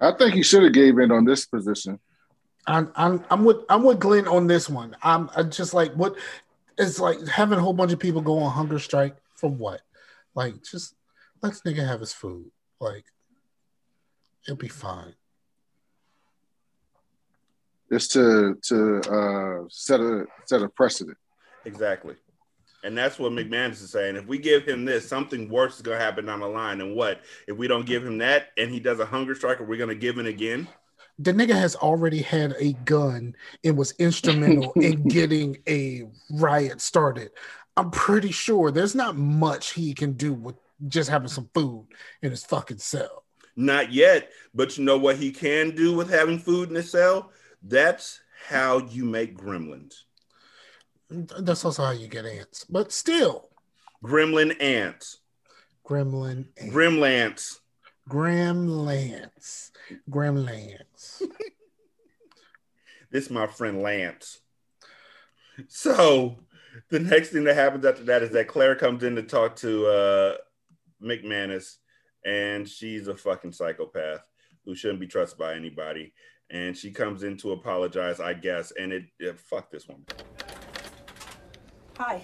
[0.00, 1.98] I think he should have gave in on this position.
[2.66, 4.96] I'm I'm I'm with I'm with Glynn on this one.
[5.02, 6.16] I'm, I'm just like what
[6.78, 9.80] it's like having a whole bunch of people go on hunger strike for what?
[10.34, 10.94] Like just
[11.42, 12.50] let this nigga have his food.
[12.80, 13.04] Like
[14.46, 15.14] it'll be fine.
[17.90, 21.16] It's to to uh, set a set a precedent.
[21.64, 22.16] Exactly.
[22.82, 24.16] And that's what McManus is saying.
[24.16, 26.82] If we give him this, something worse is going to happen down the line.
[26.82, 27.22] And what?
[27.48, 29.88] If we don't give him that and he does a hunger strike, are we going
[29.88, 30.68] to give him again?
[31.18, 37.30] The nigga has already had a gun and was instrumental in getting a riot started.
[37.76, 41.86] I'm pretty sure there's not much he can do with just having some food
[42.20, 43.23] in his fucking cell.
[43.56, 47.30] Not yet, but you know what he can do with having food in his cell?
[47.62, 50.02] That's how you make gremlins.
[51.08, 52.64] That's also how you get ants.
[52.64, 53.50] But still.
[54.02, 55.18] Gremlin ants.
[55.86, 56.70] Gremlin ants.
[56.70, 57.60] Gremlance.
[58.08, 59.70] Gremlance.
[60.10, 61.22] Gremlance.
[63.10, 64.40] this is my friend Lance.
[65.68, 66.36] So
[66.90, 69.86] the next thing that happens after that is that Claire comes in to talk to
[69.86, 70.34] uh,
[71.02, 71.76] McManus,
[72.24, 74.28] and she's a fucking psychopath
[74.64, 76.12] who shouldn't be trusted by anybody.
[76.50, 80.04] And she comes in to apologize, I guess, and it, it fuck this woman.
[81.98, 82.22] Hi.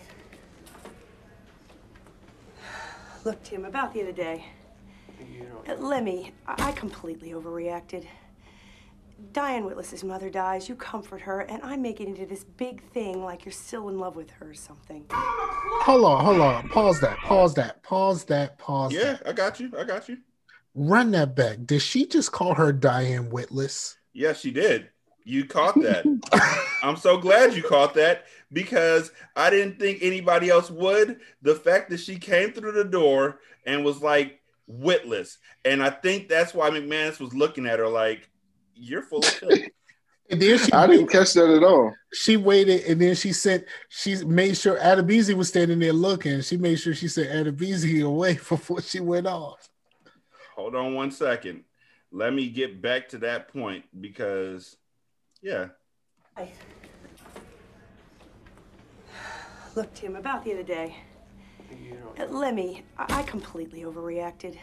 [3.24, 4.46] Look, Tim, about the other day.
[5.68, 8.06] Uh, Lemmy, I, I completely overreacted.
[9.32, 13.22] Diane Witless's mother dies, you comfort her, and I make it into this big thing
[13.22, 15.04] like you're still in love with her or something.
[15.10, 16.68] Hold on, hold on.
[16.68, 19.28] Pause that, pause that, pause that, pause Yeah, that.
[19.28, 19.72] I got you.
[19.78, 20.18] I got you.
[20.74, 21.58] Run that back.
[21.64, 23.96] Did she just call her Diane Witless?
[24.12, 24.88] Yes, she did.
[25.24, 26.04] You caught that.
[26.82, 31.20] I'm so glad you caught that because I didn't think anybody else would.
[31.42, 36.28] The fact that she came through the door and was like witless, and I think
[36.28, 38.28] that's why McManus was looking at her like,
[38.74, 39.72] "You're full of shit."
[40.32, 41.92] And then she I didn't catch that at all.
[42.12, 46.40] She waited and then she said she made sure Adebisi was standing there looking.
[46.42, 49.68] She made sure she said Adebisi away before she went off.
[50.54, 51.64] Hold on one second.
[52.12, 54.76] Let me get back to that point because
[55.42, 55.70] yeah.
[56.36, 56.52] Hi.
[59.74, 60.96] Look, Tim, about the other day.
[62.18, 64.56] Uh, Lemmy, I, I completely overreacted.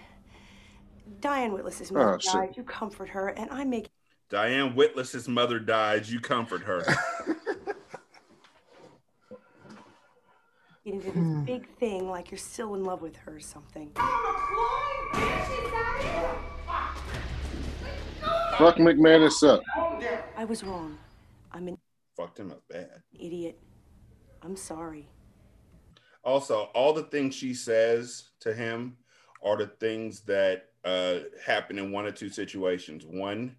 [1.22, 2.34] Diane Witless's mother Oh, shit.
[2.34, 2.54] died.
[2.56, 3.89] You comfort her, and I make
[4.30, 6.12] Diane Witless's mother dies.
[6.12, 6.84] You comfort her.
[10.84, 13.92] You into this big thing like you're still in love with her or something.
[18.58, 19.62] Fuck McManus up.
[20.38, 20.98] I was wrong.
[21.52, 21.78] I'm an
[22.16, 23.04] Fucked him up bad.
[23.20, 23.60] idiot.
[24.42, 25.08] I'm sorry.
[26.24, 28.98] Also, all the things she says to him
[29.44, 33.06] are the things that uh, happen in one or two situations.
[33.06, 33.56] One,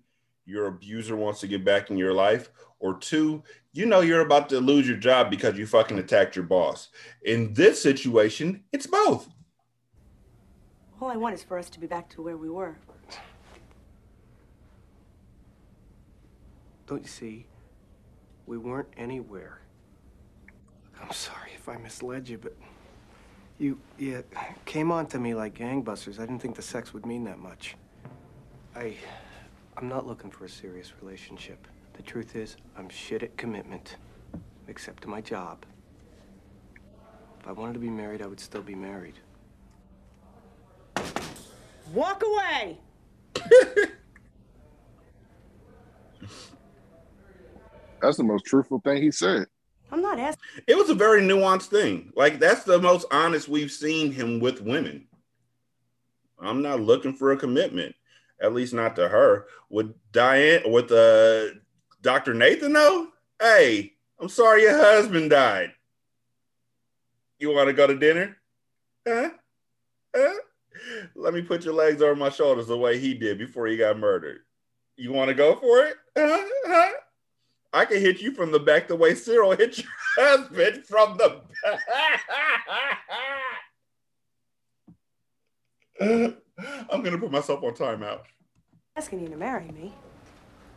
[0.49, 4.49] your abuser wants to get back in your life, or two, you know you're about
[4.49, 6.89] to lose your job because you fucking attacked your boss.
[7.23, 9.29] In this situation, it's both.
[11.01, 12.77] All I want is for us to be back to where we were.
[16.87, 17.47] Don't you see?
[18.47, 19.61] We weren't anywhere.
[21.01, 22.57] I'm sorry if I misled you, but
[23.59, 24.25] you, you
[24.65, 26.19] came on to me like gangbusters.
[26.19, 27.77] I didn't think the sex would mean that much.
[28.75, 28.97] I,
[29.81, 31.69] I'm not looking for a serious relationship.
[31.93, 33.95] The truth is, I'm shit at commitment,
[34.67, 35.65] except to my job.
[37.39, 39.15] If I wanted to be married, I would still be married.
[41.95, 42.81] Walk away!
[48.03, 49.47] That's the most truthful thing he said.
[49.93, 50.43] I'm not asking.
[50.67, 52.13] It was a very nuanced thing.
[52.17, 55.07] Like that's the most honest we've seen him with women.
[56.39, 57.97] I'm not looking for a commitment,
[58.41, 59.47] at least not to her.
[59.69, 61.55] With Diane, with uh,
[62.03, 62.35] Dr.
[62.35, 63.09] Nathan, though,
[63.41, 65.73] hey, I'm sorry your husband died.
[67.39, 68.37] You want to go to dinner?
[69.07, 69.31] Huh?
[70.15, 70.35] Huh?
[71.15, 73.99] Let me put your legs over my shoulders the way he did before he got
[73.99, 74.41] murdered.
[74.97, 75.97] You want to go for it?
[76.17, 76.45] Huh?
[76.67, 76.93] Huh?
[77.73, 79.87] I can hit you from the back the way Cyril hit your
[80.19, 81.43] husband from the
[86.01, 86.35] back.
[86.91, 88.21] I'm gonna put myself on timeout.
[88.97, 89.95] asking you to marry me.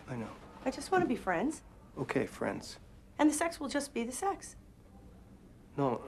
[0.09, 0.27] I know.
[0.65, 1.61] I just want to be friends,
[1.97, 2.77] Okay, friends.
[3.19, 4.55] and the sex will just be the sex.
[5.77, 6.01] No,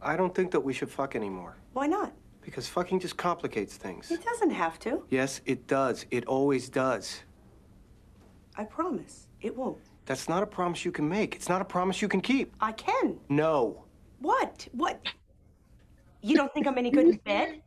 [0.00, 1.56] I don't think that we should fuck anymore.
[1.74, 2.12] Why not?
[2.40, 4.10] Because fucking just complicates things.
[4.10, 5.04] It doesn't have to.
[5.10, 6.06] Yes, it does.
[6.10, 7.20] It always does.
[8.56, 9.26] I promise.
[9.42, 9.78] It won't.
[10.06, 11.34] That's not a promise you can make.
[11.34, 12.54] It's not a promise you can keep.
[12.60, 13.18] I can.
[13.28, 13.84] No.
[14.20, 14.66] What?
[14.72, 15.00] What?
[16.22, 17.60] You don't think I'm any good in bed?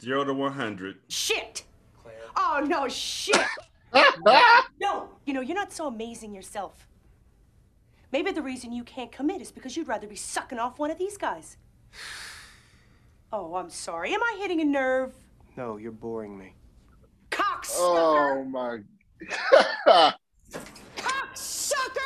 [0.00, 0.98] Zero to 100.
[1.08, 1.64] Shit!
[2.34, 3.40] Oh, no, shit!
[4.80, 6.88] no, you know, you're not so amazing yourself.
[8.10, 10.98] Maybe the reason you can't commit is because you'd rather be sucking off one of
[10.98, 11.56] these guys.
[13.34, 14.12] Oh, I'm sorry.
[14.12, 15.14] Am I hitting a nerve?
[15.56, 16.52] No, you're boring me.
[17.30, 18.36] Cocksucker!
[18.36, 18.80] Oh my.
[20.98, 22.02] Cocksucker!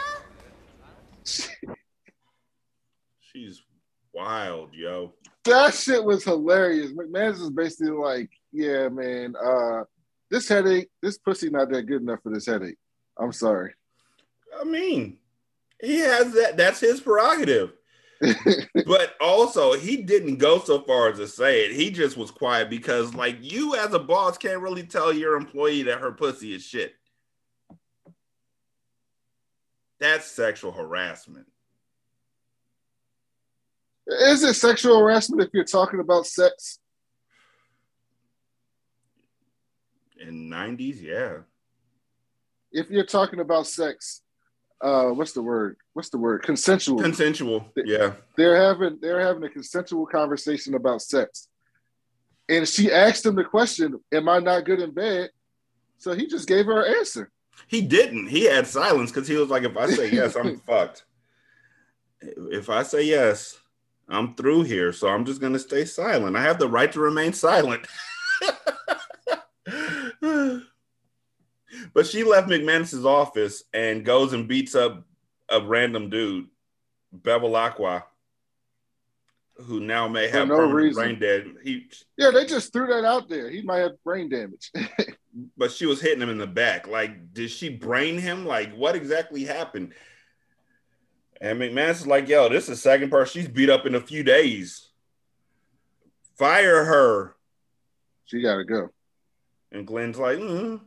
[3.18, 3.60] She's
[4.12, 5.14] wild, yo.
[5.46, 6.92] That shit was hilarious.
[6.92, 9.84] McManus is basically like, yeah, man, uh,
[10.30, 12.78] this headache, this pussy not that good enough for this headache.
[13.18, 13.74] I'm sorry.
[14.58, 15.18] I mean,
[15.80, 16.56] he has that.
[16.56, 17.72] That's his prerogative.
[18.86, 21.72] but also, he didn't go so far as to say it.
[21.72, 25.82] He just was quiet because, like, you as a boss can't really tell your employee
[25.82, 26.94] that her pussy is shit.
[30.00, 31.46] That's sexual harassment.
[34.06, 36.78] Is it sexual harassment if you're talking about sex?
[40.20, 41.38] In 90s, yeah.
[42.72, 44.22] If you're talking about sex,
[44.80, 45.76] uh what's the word?
[45.94, 46.42] What's the word?
[46.42, 47.00] Consensual.
[47.00, 47.72] Consensual.
[47.76, 48.12] Yeah.
[48.36, 51.48] They're having they're having a consensual conversation about sex.
[52.48, 55.30] And she asked him the question, Am I not good in bed?
[55.98, 57.30] So he just gave her an answer.
[57.66, 58.28] He didn't.
[58.28, 61.04] He had silence because he was like, if I say yes, I'm fucked.
[62.20, 63.58] If I say yes,
[64.08, 64.92] I'm through here.
[64.92, 66.36] So I'm just gonna stay silent.
[66.36, 67.86] I have the right to remain silent.
[71.92, 75.04] but she left McManus's office and goes and beats up
[75.48, 76.46] a random dude,
[77.16, 78.04] Bevilacqua,
[79.64, 81.56] who now may have no brain damage.
[81.62, 83.50] He, Yeah, they just threw that out there.
[83.50, 84.70] He might have brain damage.
[85.56, 86.86] but she was hitting him in the back.
[86.86, 88.46] Like, did she brain him?
[88.46, 89.92] Like, what exactly happened?
[91.40, 94.00] And McManus is like, yo, this is the second person she's beat up in a
[94.00, 94.88] few days.
[96.36, 97.36] Fire her.
[98.24, 98.90] She gotta go.
[99.72, 100.80] And Glynn's like, mm.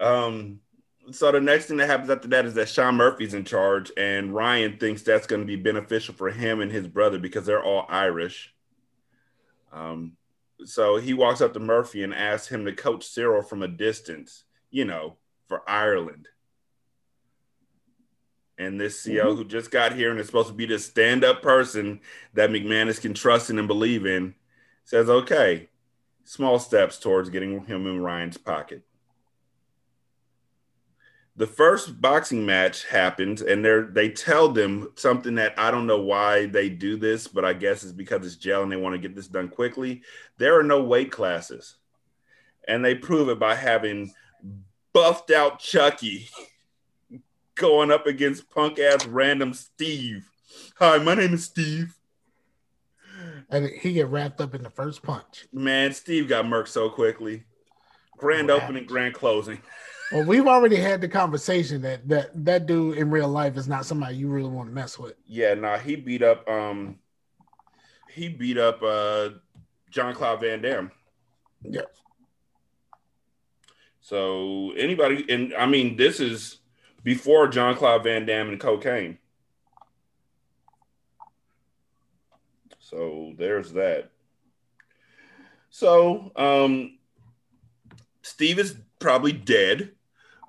[0.00, 0.60] um,
[1.10, 4.34] so the next thing that happens after that is that Sean Murphy's in charge, and
[4.34, 7.86] Ryan thinks that's going to be beneficial for him and his brother because they're all
[7.88, 8.54] Irish.
[9.72, 10.16] Um,
[10.64, 14.44] so he walks up to Murphy and asks him to coach Cyril from a distance,
[14.70, 15.16] you know,
[15.48, 16.28] for Ireland.
[18.62, 19.36] And this CO mm-hmm.
[19.36, 22.00] who just got here and is supposed to be the stand-up person
[22.34, 24.34] that McManus can trust in and believe in
[24.84, 25.68] says, okay,
[26.24, 28.82] small steps towards getting him in Ryan's pocket.
[31.34, 36.00] The first boxing match happens, and they they tell them something that I don't know
[36.00, 38.98] why they do this, but I guess it's because it's jail and they want to
[38.98, 40.02] get this done quickly.
[40.36, 41.76] There are no weight classes,
[42.68, 44.12] and they prove it by having
[44.92, 46.28] buffed out Chucky
[47.54, 50.28] going up against punk ass random Steve.
[50.78, 51.94] Hi, my name is Steve.
[53.50, 55.46] And he get wrapped up in the first punch.
[55.52, 57.44] Man, Steve got murked so quickly.
[58.16, 59.60] Grand What opening, grand closing.
[60.12, 63.86] Well, we've already had the conversation that that that dude in real life is not
[63.86, 65.14] somebody you really want to mess with.
[65.26, 66.98] Yeah, nah, he beat up um
[68.10, 69.30] he beat up uh
[69.90, 70.90] Jean-Claude Van Damme.
[71.62, 71.82] Yeah.
[74.00, 76.58] So anybody and I mean this is
[77.02, 79.18] before Jean-Claude Van Damme and cocaine.
[82.78, 84.10] So there's that.
[85.70, 86.98] So um
[88.22, 89.92] Steve is probably dead.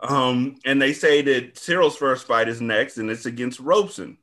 [0.01, 4.17] Um, and they say that Cyril's first fight is next, and it's against Robson.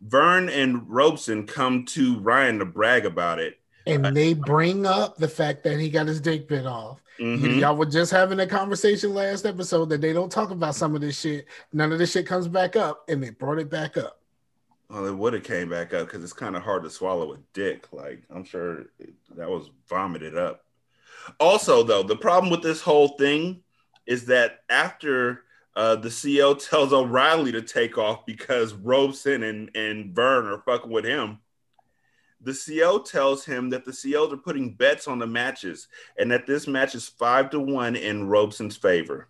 [0.00, 3.58] Vern and Robson come to Ryan to brag about it.
[3.86, 7.00] And they bring up the fact that he got his dick bit off.
[7.18, 7.42] Mhm.
[7.42, 10.94] Y- Y'all were just having a conversation last episode that they don't talk about some
[10.94, 11.46] of this shit.
[11.72, 14.20] None of this shit comes back up, and they brought it back up.
[14.90, 17.38] Well, it would have came back up because it's kind of hard to swallow a
[17.54, 17.86] dick.
[17.92, 20.64] Like I'm sure it- that was vomited up.
[21.40, 23.62] Also, though, the problem with this whole thing
[24.06, 25.42] is that after
[25.74, 30.90] uh, the CEO tells O'Reily to take off because Robson and and Vern are fucking
[30.90, 31.38] with him,
[32.46, 36.46] the CO tells him that the COs are putting bets on the matches and that
[36.46, 39.26] this match is five to one in Robson's favor.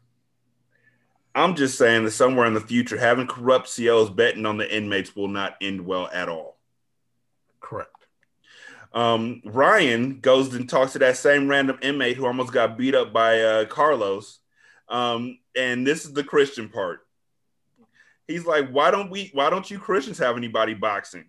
[1.35, 5.17] I'm just saying that somewhere in the future, having corrupt COs betting on the inmates
[5.17, 6.59] will not end well at all.
[7.59, 7.91] Correct.
[8.93, 13.15] Um, Ryan goes and talks to that same random inmate who almost got beat up
[13.15, 14.41] by uh, Carlos.
[14.91, 17.01] Um, and this is the Christian part.
[18.29, 19.31] He's like, "Why don't we?
[19.33, 21.27] Why don't you Christians have anybody boxing?"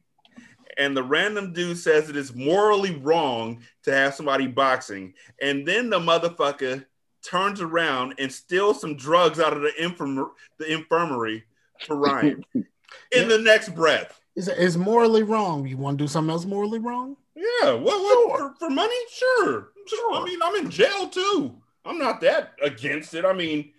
[0.78, 5.14] And the random dude says it is morally wrong to have somebody boxing.
[5.42, 6.86] And then the motherfucker
[7.24, 11.44] turns around and steals some drugs out of the infirm- the infirmary
[11.86, 12.44] for Ryan.
[12.54, 12.66] in
[13.12, 13.26] yeah.
[13.26, 14.20] the next breath.
[14.36, 15.66] Is is morally wrong?
[15.66, 17.18] You want to do something else morally wrong?
[17.36, 17.74] Yeah.
[17.74, 17.84] What?
[17.84, 18.38] what sure.
[18.38, 18.96] for, for money?
[19.12, 19.70] Sure.
[19.88, 20.14] Sure.
[20.14, 21.56] I mean, I'm in jail too.
[21.86, 23.26] I'm not that against it.
[23.26, 23.72] I mean,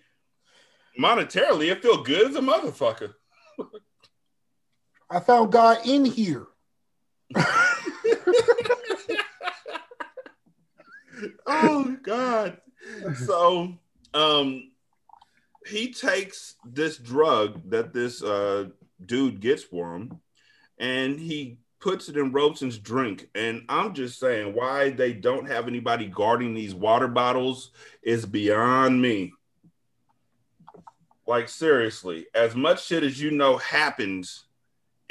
[0.99, 3.14] monetarily, it feel good as a motherfucker.
[5.11, 6.46] I found God in here.
[11.47, 12.59] oh God.
[13.26, 13.74] So
[14.14, 14.70] um
[15.66, 18.68] he takes this drug that this uh
[19.05, 20.20] dude gets for him
[20.79, 23.29] and he puts it in Robson's drink.
[23.35, 27.70] And I'm just saying why they don't have anybody guarding these water bottles
[28.03, 29.33] is beyond me.
[31.26, 34.45] Like seriously, as much shit as you know happens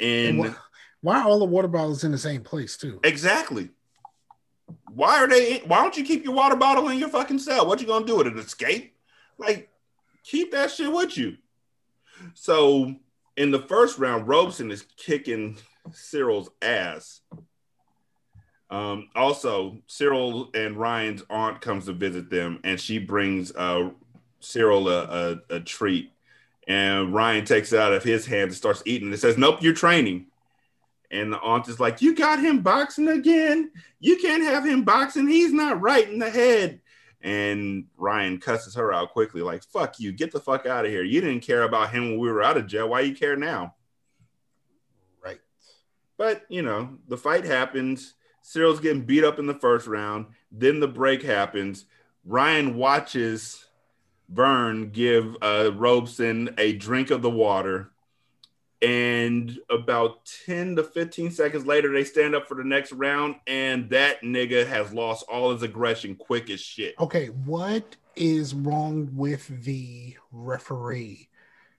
[0.00, 0.54] in why,
[1.00, 3.00] why, are all the water bottles in the same place too?
[3.04, 3.70] Exactly.
[4.92, 7.66] Why are they why don't you keep your water bottle in your fucking cell?
[7.66, 8.36] What you gonna do with it?
[8.36, 8.94] Escape?
[9.38, 9.70] Like
[10.24, 11.36] keep that shit with you.
[12.34, 12.94] So
[13.36, 15.56] in the first round, Robson is kicking
[15.92, 17.20] Cyril's ass.
[18.70, 23.90] Um, also, Cyril and Ryan's aunt comes to visit them, and she brings uh,
[24.40, 25.04] Cyril a,
[25.50, 26.12] a, a treat.
[26.66, 29.10] And Ryan takes it out of his hand and starts eating.
[29.12, 30.26] It says, Nope, you're training.
[31.10, 33.70] And the aunt is like, You got him boxing again?
[34.00, 35.28] You can't have him boxing.
[35.28, 36.80] He's not right in the head.
[37.20, 40.12] And Ryan cusses her out quickly, like, Fuck you.
[40.12, 41.02] Get the fuck out of here.
[41.02, 42.90] You didn't care about him when we were out of jail.
[42.90, 43.74] Why you care now?
[45.24, 45.40] Right.
[46.16, 48.14] But, you know, the fight happens.
[48.42, 50.26] Cyril's getting beat up in the first round.
[50.50, 51.86] Then the break happens.
[52.24, 53.66] Ryan watches
[54.28, 57.90] Vern give uh, Robson a drink of the water.
[58.80, 63.90] And about 10 to 15 seconds later, they stand up for the next round, and
[63.90, 66.94] that nigga has lost all his aggression quick as shit.
[67.00, 71.28] Okay, what is wrong with the referee?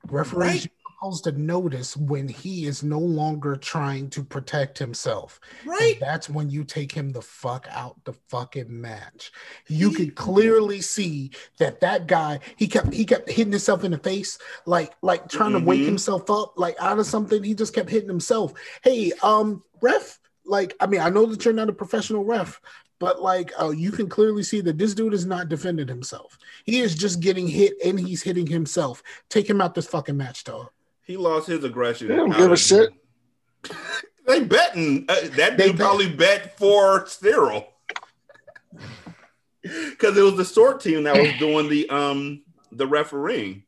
[0.07, 5.39] Referees right supposed to notice when he is no longer trying to protect himself.
[5.65, 5.93] Right.
[5.93, 9.31] And that's when you take him the fuck out the fucking match.
[9.67, 13.97] You could clearly see that that guy he kept he kept hitting himself in the
[13.97, 15.59] face like like trying mm-hmm.
[15.59, 15.89] to wake mm-hmm.
[15.89, 17.43] himself up like out of something.
[17.43, 18.53] He just kept hitting himself.
[18.83, 20.19] Hey, um, ref.
[20.45, 22.59] Like, I mean, I know that you're not a professional ref,
[22.99, 26.37] but like uh, you can clearly see that this dude is not defending himself.
[26.65, 29.03] He is just getting hit and he's hitting himself.
[29.29, 30.69] Take him out this fucking match, dog.
[31.09, 32.07] He lost his aggression.
[32.07, 32.91] They don't give a shit.
[34.27, 35.87] they betting uh, that they dude bet.
[35.87, 37.67] probably bet for Cyril
[39.63, 43.63] because it was the SORT team that was doing the um the refereeing.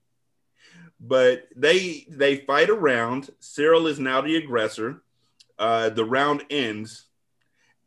[0.99, 3.31] But they they fight around.
[3.39, 5.01] Cyril is now the aggressor.
[5.57, 7.07] Uh, the round ends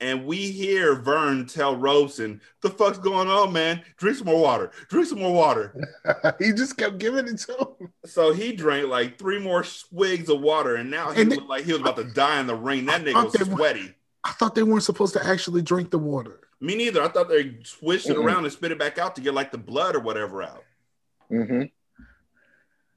[0.05, 3.82] and we hear Vern tell Robson, "The fuck's going on, man?
[3.96, 4.70] Drink some more water.
[4.90, 5.74] Drink some more water."
[6.38, 7.92] he just kept giving it to him.
[8.05, 11.64] So he drank like three more swigs of water, and now he and looked like
[11.64, 12.84] he was about to die in the rain.
[12.84, 13.94] That nigga was sweaty.
[14.22, 16.40] I thought they weren't supposed to actually drink the water.
[16.61, 17.02] Me neither.
[17.02, 18.26] I thought they switched it mm-hmm.
[18.26, 20.64] around and spit it back out to get like the blood or whatever out.
[21.30, 21.62] Mm-hmm.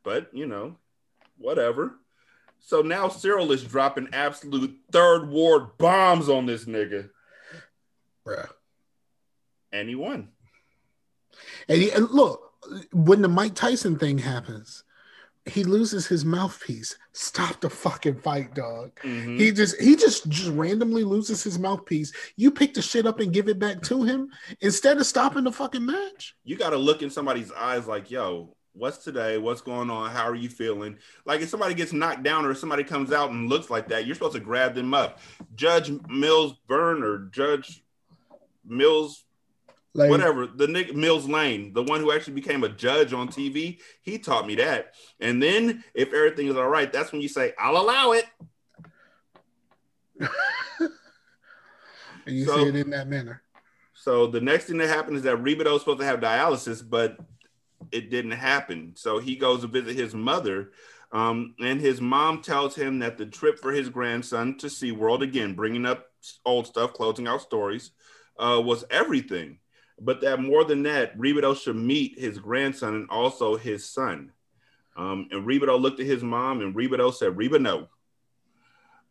[0.03, 0.75] But you know,
[1.37, 1.95] whatever.
[2.59, 7.09] So now Cyril is dropping absolute third ward bombs on this nigga.
[8.25, 8.49] Bruh.
[9.71, 10.29] And he won.
[11.69, 12.53] And, he, and look,
[12.91, 14.83] when the Mike Tyson thing happens,
[15.45, 16.97] he loses his mouthpiece.
[17.13, 18.91] Stop the fucking fight, dog.
[19.03, 19.37] Mm-hmm.
[19.37, 22.11] He just he just just randomly loses his mouthpiece.
[22.35, 24.29] You pick the shit up and give it back to him
[24.61, 26.35] instead of stopping the fucking match.
[26.43, 29.37] You got to look in somebody's eyes like, yo, what's today?
[29.37, 30.11] What's going on?
[30.11, 30.97] How are you feeling?
[31.25, 34.15] Like if somebody gets knocked down or somebody comes out and looks like that, you're
[34.15, 35.19] supposed to grab them up.
[35.55, 37.83] Judge Mills Burn or Judge
[38.65, 39.25] Mills
[39.93, 40.11] Lane.
[40.11, 44.19] whatever the Nick Mills Lane, the one who actually became a judge on TV, he
[44.19, 44.93] taught me that.
[45.19, 48.25] And then if everything is all right, that's when you say, "I'll allow it."
[50.19, 50.29] and
[52.35, 53.41] you so, say it in that manner.
[53.93, 57.17] So the next thing that happened is that Rebadow was supposed to have dialysis, but
[57.91, 58.93] it didn't happen.
[58.95, 60.71] So he goes to visit his mother.
[61.11, 65.53] Um, and his mom tells him that the trip for his grandson to SeaWorld, again,
[65.53, 66.07] bringing up
[66.45, 67.91] old stuff, closing out stories,
[68.37, 69.59] uh, was everything.
[69.99, 74.31] But that more than that, Rebadow should meet his grandson and also his son.
[74.95, 77.87] Um, and Rebadow looked at his mom, and Rebadow said, Reba, no.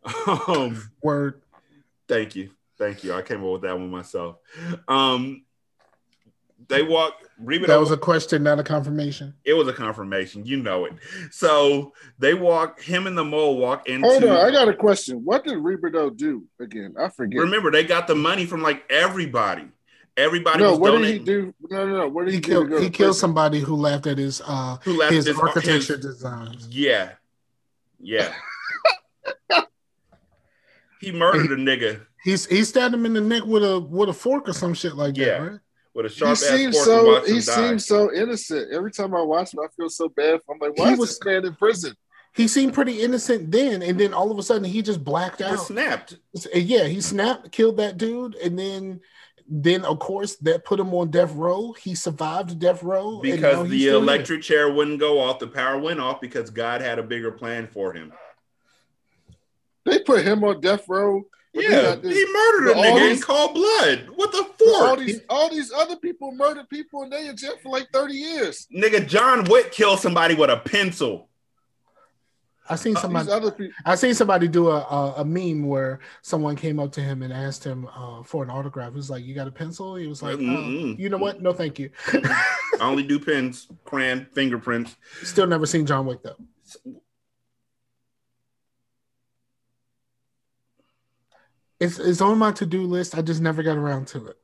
[0.49, 1.43] um, Word.
[2.09, 2.51] Thank you.
[2.79, 3.15] Thank you.
[3.15, 4.37] I came up with that one myself.
[4.87, 5.46] Um,
[6.69, 7.15] they walk.
[7.43, 9.35] Rebadow, that was a question, not a confirmation.
[9.45, 10.47] It was a confirmation.
[10.47, 10.95] You know it.
[11.31, 12.81] So they walk.
[12.81, 14.09] Him and the mole walk into.
[14.09, 15.25] Hold on, I got a question.
[15.25, 16.95] What did Rebadow do again?
[16.99, 17.41] I forget.
[17.41, 19.69] Remember, they got the money from like everybody.
[20.17, 20.63] Everybody.
[20.63, 21.25] No, what donating.
[21.25, 21.55] did he do?
[21.71, 22.09] No, no, no.
[22.09, 22.81] What did he, he kill?
[22.81, 26.67] He killed somebody who laughed at his uh who laughed his, his architecture his, designs.
[26.71, 27.13] Yeah,
[28.01, 28.33] Yeah.
[31.01, 32.01] he murdered a nigga.
[32.25, 34.95] He's he stabbed him in the neck with a with a fork or some shit
[34.97, 35.27] like Yeah.
[35.27, 35.61] that, right?
[35.97, 37.69] With a sharp He ass seems so and watch he him die.
[37.69, 38.71] seems so innocent.
[38.71, 40.41] Every time I watch him, I feel so bad.
[40.45, 40.61] for him.
[40.63, 41.95] I'm like, why He is was- this man in prison?
[42.35, 45.53] He seemed pretty innocent then, and then all of a sudden he just blacked out.
[45.53, 46.19] Just snapped.
[46.55, 49.01] Yeah, he snapped, killed that dude, and then
[49.49, 51.73] then of course that put him on death row.
[51.73, 53.95] He survived death row Because the still here.
[53.95, 57.69] electric chair wouldn't go off, the power went off because God had a bigger plan
[57.69, 58.13] for him.
[59.87, 61.25] They put him on death row.
[61.57, 64.09] But they Yeah, this- he murdered a but all nigga in these- cold blood.
[64.15, 64.99] What the but All fuck?
[65.01, 68.67] these all these other people murdered people and they in jail for like 30 years.
[68.75, 71.29] Nigga, John Wick killed somebody with a pencil.
[72.69, 73.27] I seen somebody.
[73.27, 77.01] These other I seen somebody do a, a a meme where someone came up to
[77.01, 78.91] him and asked him uh, for an autograph.
[78.91, 80.99] He was like, "You got a pencil?" He was like, uh, Mm-mm.
[80.99, 81.41] "You know what?
[81.41, 82.45] No, thank you." I
[82.81, 84.97] only do pens, crayon, fingerprints.
[85.23, 86.35] Still never seen John Wick though.
[91.79, 93.17] It's it's on my to do list.
[93.17, 94.39] I just never got around to it.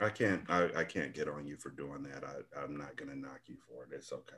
[0.00, 2.24] I can't I, I can't get on you for doing that.
[2.24, 3.90] I, I'm not gonna knock you for it.
[3.94, 4.34] It's okay.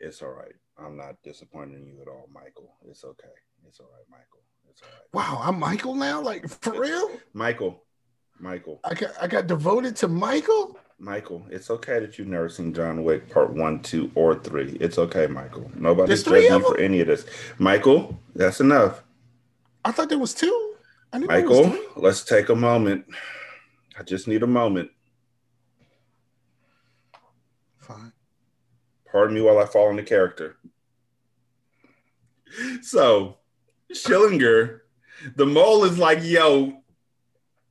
[0.00, 0.54] It's all right.
[0.78, 2.74] I'm not disappointing you at all, Michael.
[2.88, 3.28] It's okay.
[3.66, 4.42] It's all right, Michael.
[4.68, 5.14] It's all right.
[5.14, 6.20] Wow, I'm Michael now.
[6.20, 7.10] Like for real?
[7.32, 7.82] Michael.
[8.40, 8.80] Michael.
[8.84, 10.78] I got I got devoted to Michael.
[10.98, 14.76] Michael, it's okay that you've never seen John Wick part one, two, or three.
[14.80, 15.68] It's okay, Michael.
[15.74, 17.26] Nobody's judging you for any of this.
[17.58, 19.02] Michael, that's enough.
[19.84, 20.74] I thought there was two.
[21.12, 21.86] Was Michael, three.
[21.96, 23.04] let's take a moment.
[23.98, 24.90] I just need a moment.
[27.78, 28.12] Fine.
[29.10, 30.56] Pardon me while I fall into character.
[32.82, 33.38] So,
[33.92, 34.80] Schillinger,
[35.36, 36.82] the mole is like, yo,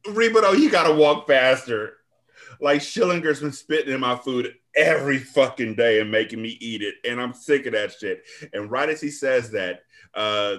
[0.05, 1.97] Rebadow, you gotta walk faster.
[2.59, 6.95] Like Schillinger's been spitting in my food every fucking day and making me eat it,
[7.09, 8.23] and I'm sick of that shit.
[8.53, 9.81] And right as he says that,
[10.13, 10.57] uh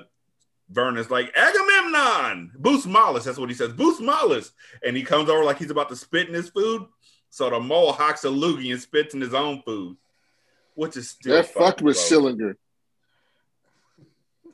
[0.72, 3.24] Vernon's like, Agamemnon, Busmalis.
[3.24, 4.50] That's what he says, Busmalis.
[4.84, 6.86] And he comes over like he's about to spit in his food.
[7.30, 9.96] So the mole hocks a loogie and spits in his own food,
[10.74, 12.10] which is still that fucked with gross.
[12.10, 12.54] Schillinger.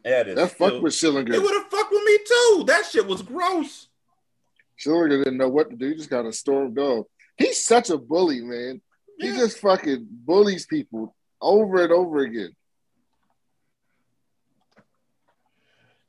[0.04, 1.34] That, is That still- fucked with Schillinger.
[1.34, 2.64] It would have fucked with me too.
[2.66, 3.88] That shit was gross.
[4.78, 5.88] Schillinger didn't know what to do.
[5.88, 7.06] He just got a stormed off.
[7.36, 8.80] He's such a bully, man.
[9.18, 12.54] He just fucking bullies people over and over again.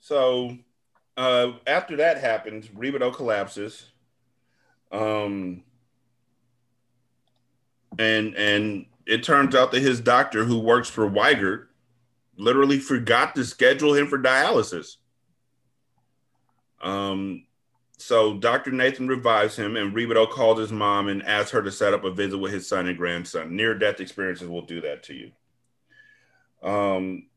[0.09, 0.57] So
[1.17, 3.91] uh, after that happens, Rebadow collapses.
[4.91, 5.61] Um,
[7.99, 11.67] and and it turns out that his doctor, who works for Weigert,
[12.37, 14.95] literally forgot to schedule him for dialysis.
[16.81, 17.45] Um,
[17.97, 18.71] so Dr.
[18.71, 22.09] Nathan revives him, and Rebadow calls his mom and asks her to set up a
[22.09, 23.55] visit with his son and grandson.
[23.55, 25.31] Near death experiences will do that to you.
[26.67, 27.28] Um,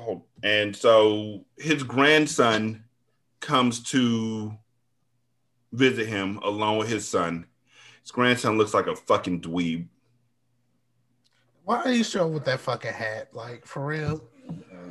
[0.00, 2.84] oh, and so his grandson
[3.40, 4.56] comes to
[5.72, 7.46] visit him along with his son.
[8.02, 9.88] His grandson looks like a fucking dweeb.
[11.64, 13.28] Why are you showing with that fucking hat?
[13.34, 14.22] Like for real?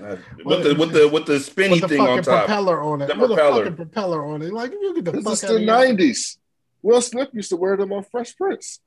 [0.04, 2.46] Uh, with the with the with the spinny With the thing fucking on top.
[2.46, 3.08] propeller on it.
[3.08, 3.62] The with propeller.
[3.62, 4.52] a fucking propeller on it.
[4.54, 6.38] Like if you get the This fuck is out the nineties.
[6.82, 8.82] Will Smith used to wear them on Fresh Prince.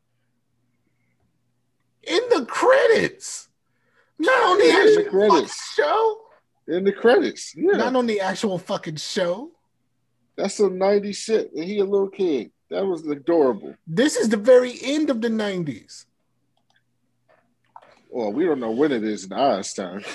[2.03, 3.49] In the credits.
[4.19, 5.75] Not on the Yeah, in the actual fucking credits.
[5.75, 6.21] show.
[6.69, 7.55] In the credits.
[7.57, 7.77] Yeah.
[7.77, 9.51] Not on the actual fucking show.
[10.37, 11.53] That's some 90s shit.
[11.55, 12.51] And he a little kid.
[12.71, 13.75] That was adorable.
[13.87, 16.05] This is the very end of the 90s.
[18.11, 20.05] Well, we don't know when it is in Oz time.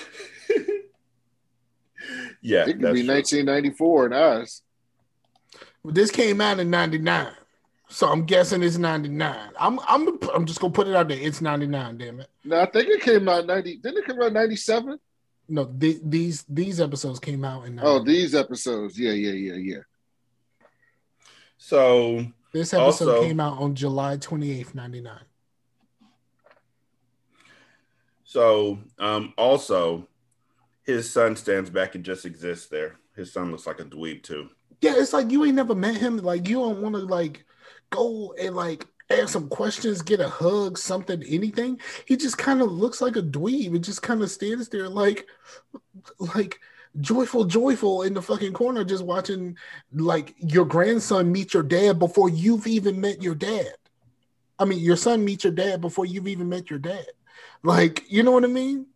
[2.42, 3.14] Yeah, It could that's be true.
[3.14, 4.62] 1994 in Oz.
[5.86, 7.32] But this came out in 99.
[7.90, 9.36] So I'm guessing it's 99.
[9.60, 11.18] I'm I'm I'm just gonna put it out there.
[11.20, 12.30] It's 99, damn it.
[12.44, 13.78] No, I think it came out 90.
[13.78, 15.00] Didn't it come out 97?
[15.50, 17.86] No, the, these these episodes came out in 99.
[17.86, 18.98] Oh, these episodes.
[18.98, 19.82] Yeah, yeah, yeah, yeah.
[21.58, 25.14] So this episode also- came out on July 28th, 99.
[28.24, 30.08] So um also
[30.84, 32.96] his son stands back and just exists there.
[33.16, 34.50] His son looks like a dweeb too.
[34.82, 36.18] Yeah, it's like you ain't never met him.
[36.18, 37.46] Like you don't want to like
[37.94, 41.80] go and like ask some questions, get a hug, something, anything.
[42.06, 43.76] He just kind of looks like a dweeb.
[43.76, 45.28] It just kind of stands there like
[46.36, 46.60] like
[47.00, 49.58] joyful, joyful in the fucking corner, just watching
[49.94, 53.74] like your grandson meet your dad before you've even met your dad.
[54.60, 57.08] I mean, your son meets your dad before you've even met your dad.
[57.64, 58.88] Like, you know what I mean?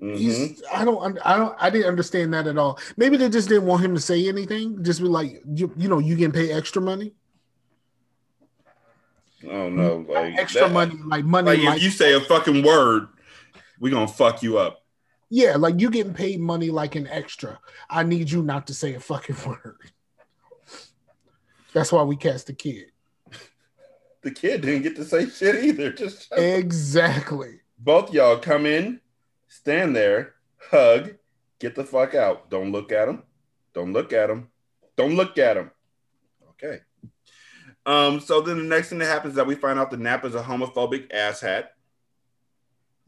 [0.00, 0.16] Mhm.
[0.18, 2.78] He's I don't I don't I didn't understand that at all.
[2.96, 4.82] Maybe they just didn't want him to say anything.
[4.84, 7.14] Just be like, you, you know, you can pay extra money,
[9.50, 11.56] Oh no, like extra that- money, like money.
[11.56, 13.08] Like Like, if you say a fucking word,
[13.80, 14.82] We're gonna fuck you up.
[15.28, 17.58] Yeah, like you getting paid money like an extra.
[17.90, 19.78] I need you not to say a fucking word.
[21.72, 22.86] That's why we cast the kid.
[24.22, 25.92] The kid didn't get to say shit either.
[25.92, 27.60] Just exactly.
[27.78, 29.00] Both y'all come in,
[29.46, 31.14] stand there, hug,
[31.60, 32.50] get the fuck out.
[32.50, 33.22] Don't look at him.
[33.72, 34.48] Don't look at him.
[34.96, 35.70] Don't look at him.
[36.50, 36.80] Okay.
[37.86, 40.24] Um, so then the next thing that happens is that we find out the Nap
[40.24, 41.68] is a homophobic asshat.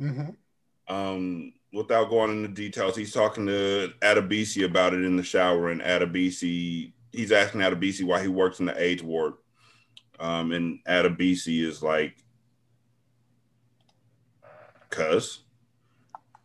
[0.00, 0.30] Mm-hmm.
[0.94, 5.80] Um, without going into details, he's talking to Adebisi about it in the shower, and
[5.80, 9.34] Adebisi he's asking Adebisi why he works in the AIDS ward.
[10.20, 12.16] Um, and Adebisi is like,
[14.90, 15.40] cuz.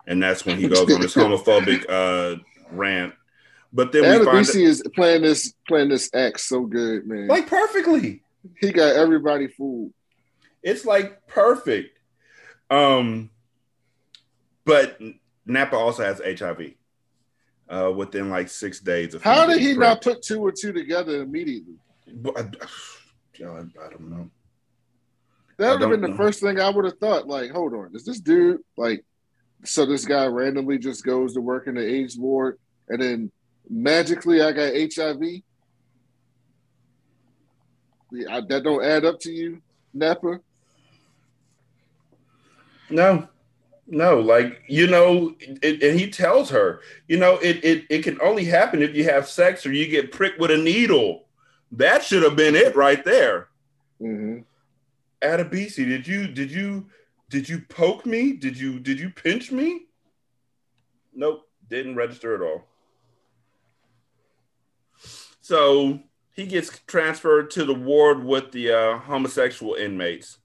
[0.05, 3.13] And that's when he goes on this homophobic uh, rant.
[3.73, 7.27] But then Adebisi we find is playing this playing this act so good, man.
[7.27, 8.21] like perfectly.
[8.59, 9.91] He got everybody fooled.
[10.61, 11.97] It's like perfect.
[12.69, 13.31] Um,
[14.63, 14.99] but
[15.45, 16.73] Nappa also has HIV.
[17.69, 21.23] Uh, within like six days of How did he not put two or two together
[21.23, 21.75] immediately?
[22.07, 22.41] I,
[23.39, 24.29] God, I don't know.
[25.57, 26.17] That would have been the know.
[26.17, 27.27] first thing I would have thought.
[27.27, 29.03] Like, hold on, is this dude like?
[29.63, 32.59] So this guy randomly just goes to work in the AIDS ward,
[32.89, 33.31] and then
[33.69, 35.41] magically I got HIV.
[38.29, 39.61] I, that don't add up to you,
[39.93, 40.39] Nappa.
[42.89, 43.27] No,
[43.87, 48.19] no, like you know, it, and he tells her, you know, it, it it can
[48.21, 51.25] only happen if you have sex or you get pricked with a needle.
[51.71, 53.47] That should have been it right there.
[53.99, 54.41] Mm-hmm.
[55.21, 56.85] Did you did you
[57.29, 58.33] did you poke me?
[58.33, 59.85] Did you did you pinch me?
[61.15, 62.67] Nope, didn't register at all.
[65.43, 65.99] So
[66.31, 70.37] he gets transferred to the ward with the uh, homosexual inmates.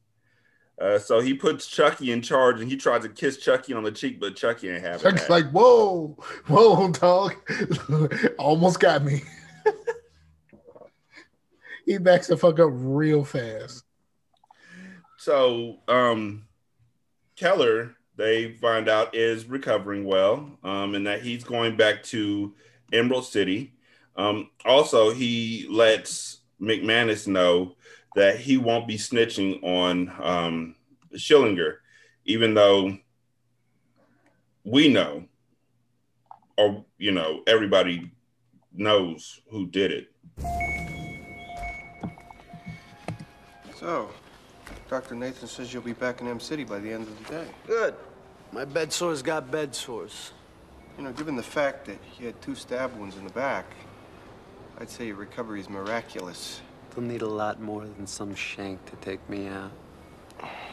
[0.77, 3.93] Uh, so he puts Chucky in charge, and he tries to kiss Chucky on the
[3.93, 5.31] cheek, but Chucky ain't having Chuck's that.
[5.31, 6.17] like, whoa,
[6.49, 7.37] whoa, dog.
[8.41, 9.23] Almost got me.
[11.87, 13.85] he backs the fuck up real fast.
[15.17, 16.49] So um,
[17.37, 22.57] Keller, they find out, is recovering well, um, and that he's going back to
[22.93, 23.75] Emerald City.
[24.19, 27.77] Um, also, he lets McManus know
[28.17, 30.75] that he won't be snitching on um,
[31.15, 31.77] Schillinger,
[32.25, 32.99] even though
[34.65, 35.25] we know,
[36.59, 38.11] or you know, everybody
[38.73, 40.13] knows who did it.
[43.77, 44.11] So,
[44.91, 45.15] Dr.
[45.15, 47.47] Nathan says you'll be back in Em City by the end of the day.
[47.69, 47.95] Good.
[48.51, 50.33] My bed sores got bed sores.
[50.97, 53.67] You know, given the fact that he had two stab wounds in the back,
[54.81, 56.61] I'd say your recovery is miraculous.
[56.95, 59.73] They'll need a lot more than some shank to take me out.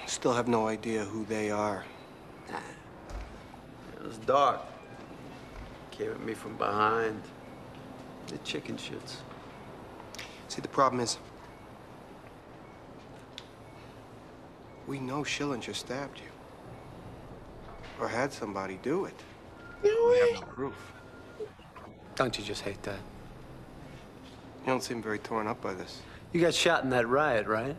[0.06, 1.84] Still have no idea who they are.
[3.96, 4.62] It was dark.
[5.90, 7.20] Came at me from behind.
[8.28, 9.18] The chicken shits.
[10.50, 11.18] See, the problem is,
[14.86, 16.30] we know Schillinger stabbed you.
[18.00, 19.20] Or had somebody do it.
[19.84, 20.94] No We have no proof.
[22.14, 23.00] Don't you just hate that?
[24.66, 26.02] You don't seem very torn up by this.
[26.34, 27.76] You got shot in that riot, right?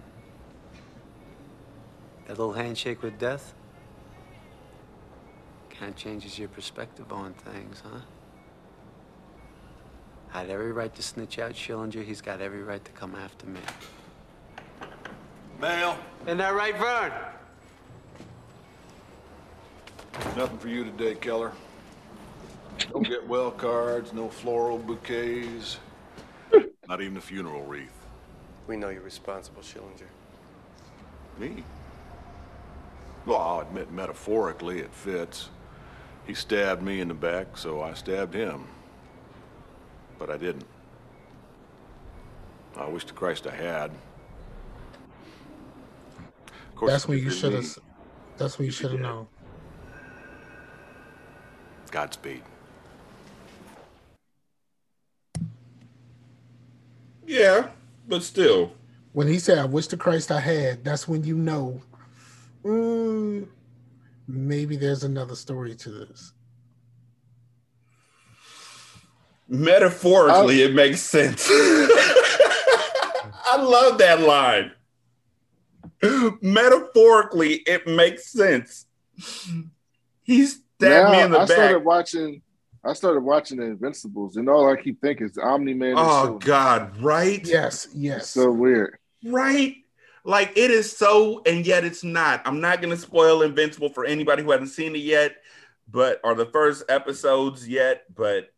[2.28, 3.55] That little handshake with death?
[5.68, 7.99] Kind of changes your perspective on things, huh?
[10.32, 12.05] I had every right to snitch out Schillinger.
[12.05, 13.61] He's got every right to come after me.
[15.61, 15.99] Mail.
[16.24, 17.12] Isn't that right, Vern?
[20.37, 21.51] Nothing for you today, Keller.
[22.95, 25.78] No get well cards, no floral bouquets,
[26.89, 28.07] not even a funeral wreath.
[28.66, 30.09] We know you're responsible, Schillinger.
[31.39, 31.64] Me?
[33.24, 35.51] Well, I'll admit metaphorically it fits.
[36.26, 38.64] He stabbed me in the back, so I stabbed him.
[40.18, 40.66] But I didn't.
[42.76, 43.91] I wish to Christ I had.
[46.68, 47.78] Of course, That's if what you should have.
[48.37, 49.26] That's what you should have known.
[51.91, 52.43] Godspeed.
[57.27, 57.70] Yeah,
[58.09, 58.72] but still,
[59.12, 61.81] When he said, "I wish to Christ I had," that's when you know,
[62.64, 63.47] mm,
[64.29, 66.33] maybe there's another story to this.
[69.49, 71.47] metaphorically, it makes sense.
[73.49, 74.72] I love that line.
[76.43, 78.87] Metaphorically, it makes sense.
[80.24, 81.51] He stabbed me in the I back.
[81.51, 82.43] started watching.
[82.87, 85.95] I started watching the Invincibles, and all I keep thinking is Omni Man.
[85.97, 87.45] Oh God, right?
[87.45, 88.30] Yes, yes.
[88.30, 88.99] So weird.
[89.24, 89.76] Right,
[90.24, 92.43] Like it is so, and yet it's not.
[92.45, 95.37] I'm not gonna spoil Invincible for anybody who hasn't seen it yet,
[95.91, 98.05] but are the first episodes yet?
[98.14, 98.51] But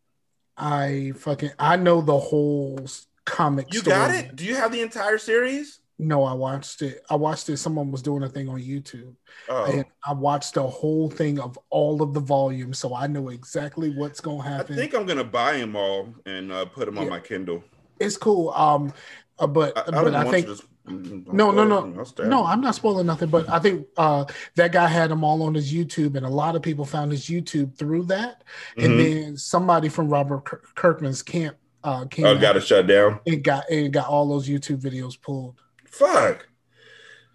[0.55, 2.85] I fucking I know the whole
[3.25, 3.73] comic.
[3.73, 3.95] You story.
[3.95, 4.35] got it?
[4.35, 5.79] Do you have the entire series?
[6.01, 7.03] No, I watched it.
[7.09, 7.57] I watched it.
[7.57, 9.13] Someone was doing a thing on YouTube.
[9.49, 9.65] Oh.
[9.65, 13.89] And I watched the whole thing of all of the volumes, so I know exactly
[13.91, 14.75] what's gonna happen.
[14.75, 17.01] I think I'm gonna buy them all and uh, put them yeah.
[17.01, 17.63] on my Kindle.
[17.99, 18.49] It's cool.
[18.51, 18.93] Um,
[19.39, 20.47] uh, but I, I but I think
[20.87, 22.45] no, no, no, no.
[22.45, 24.25] I'm not spoiling nothing, but I think uh,
[24.55, 27.25] that guy had them all on his YouTube, and a lot of people found his
[27.25, 28.43] YouTube through that.
[28.77, 28.85] Mm-hmm.
[28.85, 30.45] And then somebody from Robert
[30.75, 32.25] Kirkman's camp uh, came.
[32.25, 33.19] Oh, got it shut down.
[33.25, 35.59] It got it got all those YouTube videos pulled.
[35.91, 36.47] Fuck,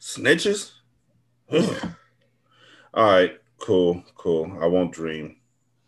[0.00, 0.72] snitches.
[1.52, 1.60] all
[2.94, 4.56] right, cool, cool.
[4.60, 5.36] I won't dream.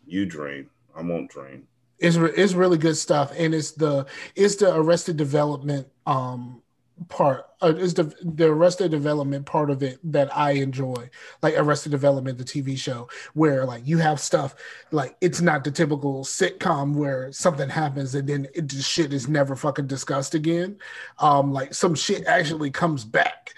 [0.05, 0.69] You dream.
[0.95, 1.67] I won't dream.
[1.99, 4.05] It's re- it's really good stuff, and it's the
[4.35, 6.61] it's the Arrested Development um
[7.09, 11.09] part uh, is the the Arrested Development part of it that I enjoy,
[11.41, 14.55] like Arrested Development, the TV show, where like you have stuff
[14.91, 19.27] like it's not the typical sitcom where something happens and then it just shit is
[19.27, 20.77] never fucking discussed again.
[21.19, 23.53] Um, like some shit actually comes back,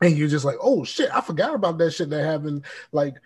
[0.00, 3.16] and you're just like, oh shit, I forgot about that shit that happened like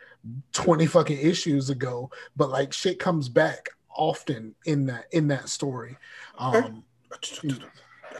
[0.52, 5.96] twenty fucking issues ago, but like shit comes back often in that in that story.
[6.38, 6.84] Um,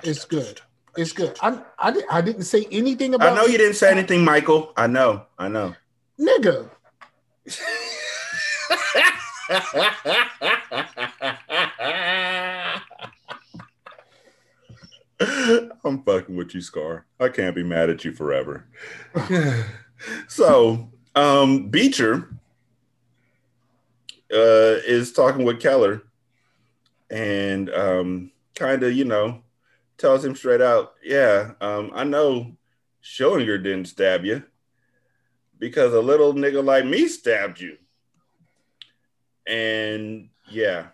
[0.03, 0.61] it's good.
[0.97, 1.37] It's good.
[1.41, 3.33] I, I, I didn't say anything about.
[3.33, 4.73] I know you didn't say anything, Michael.
[4.77, 5.27] I know.
[5.39, 5.75] I know.
[6.19, 6.71] Nigga.
[15.85, 17.07] I'm fucking with you, Scar.
[17.19, 18.67] I can't be mad at you forever.
[20.29, 22.31] so, um, Beecher
[24.33, 26.03] uh, is talking with Keller
[27.11, 29.43] and um, kind of, you know,
[30.01, 32.57] tells him straight out, yeah, um, I know
[33.05, 34.43] Schillinger didn't stab you
[35.59, 37.77] because a little nigga like me stabbed you.
[39.47, 40.89] And yeah.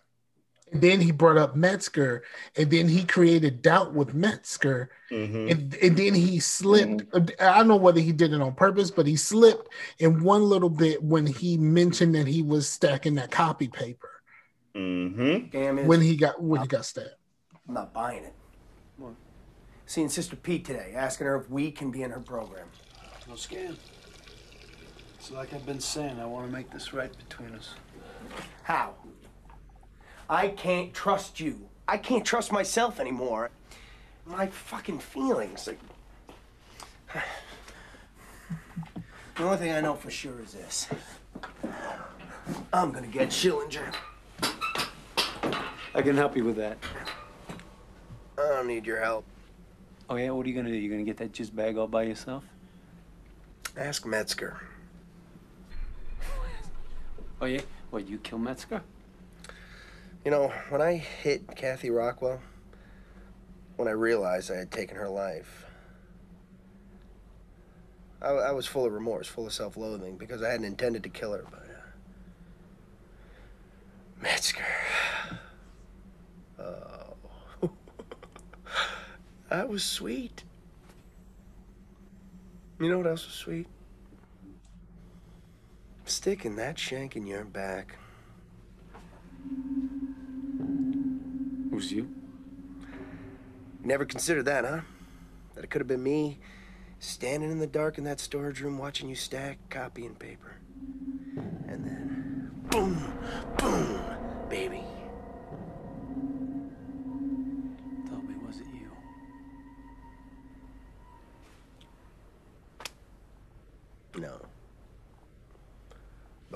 [0.72, 2.24] And then he brought up Metzger,
[2.57, 5.48] and then he created doubt with Metzger, mm-hmm.
[5.48, 7.09] and, and then he slipped.
[7.12, 7.40] Mm-hmm.
[7.40, 9.68] I don't know whether he did it on purpose, but he slipped
[10.00, 14.11] in one little bit when he mentioned that he was stacking that copy paper.
[14.74, 15.86] Mm-hmm.
[15.86, 17.11] When he got when he got stabbed.
[17.68, 18.34] I'm not buying it.
[19.87, 19.93] What?
[19.93, 22.66] Seeing Sister Pete today, asking her if we can be in her program.
[23.28, 23.76] No scam.
[25.16, 27.74] It's like I've been saying, I want to make this right between us.
[28.64, 28.95] How?
[30.28, 31.68] I can't trust you.
[31.87, 33.51] I can't trust myself anymore.
[34.26, 35.68] My fucking feelings.
[35.68, 35.78] Like...
[39.37, 40.89] the only thing I know for sure is this.
[42.72, 43.95] I'm gonna get Schillinger.
[45.95, 46.76] I can help you with that.
[48.37, 49.24] I don't need your help.
[50.09, 50.76] Oh yeah, what are you gonna do?
[50.76, 52.44] You gonna get that jizz bag all by yourself?
[53.76, 54.57] Ask Metzger.
[57.40, 57.62] Oh yeah?
[57.90, 58.82] What, you kill Metzger?
[60.24, 62.40] You know, when I hit Kathy Rockwell,
[63.76, 65.66] when I realized I had taken her life,
[68.22, 71.32] I, I was full of remorse, full of self-loathing, because I hadn't intended to kill
[71.32, 71.61] her, but...
[71.61, 71.82] Uh,
[74.22, 74.64] Metzger...
[76.59, 77.16] Oh...
[79.49, 80.44] that was sweet.
[82.80, 83.66] You know what else was sweet?
[86.05, 87.97] Sticking that shank in your back.
[91.76, 92.09] was you?
[93.84, 94.80] Never considered that, huh?
[95.55, 96.38] That it could have been me
[96.99, 100.57] standing in the dark in that storage room watching you stack copy and paper.
[101.68, 103.12] And then, boom,
[103.59, 104.01] boom,
[104.49, 104.86] baby.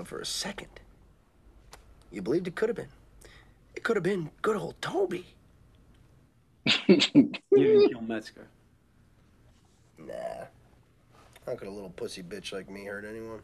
[0.00, 0.80] But for a second,
[2.10, 2.88] you believed it could have been.
[3.74, 5.26] It could have been good old Toby.
[6.86, 8.48] you didn't kill Metzger.
[9.98, 10.46] Nah.
[11.44, 13.40] How could a little pussy bitch like me hurt anyone?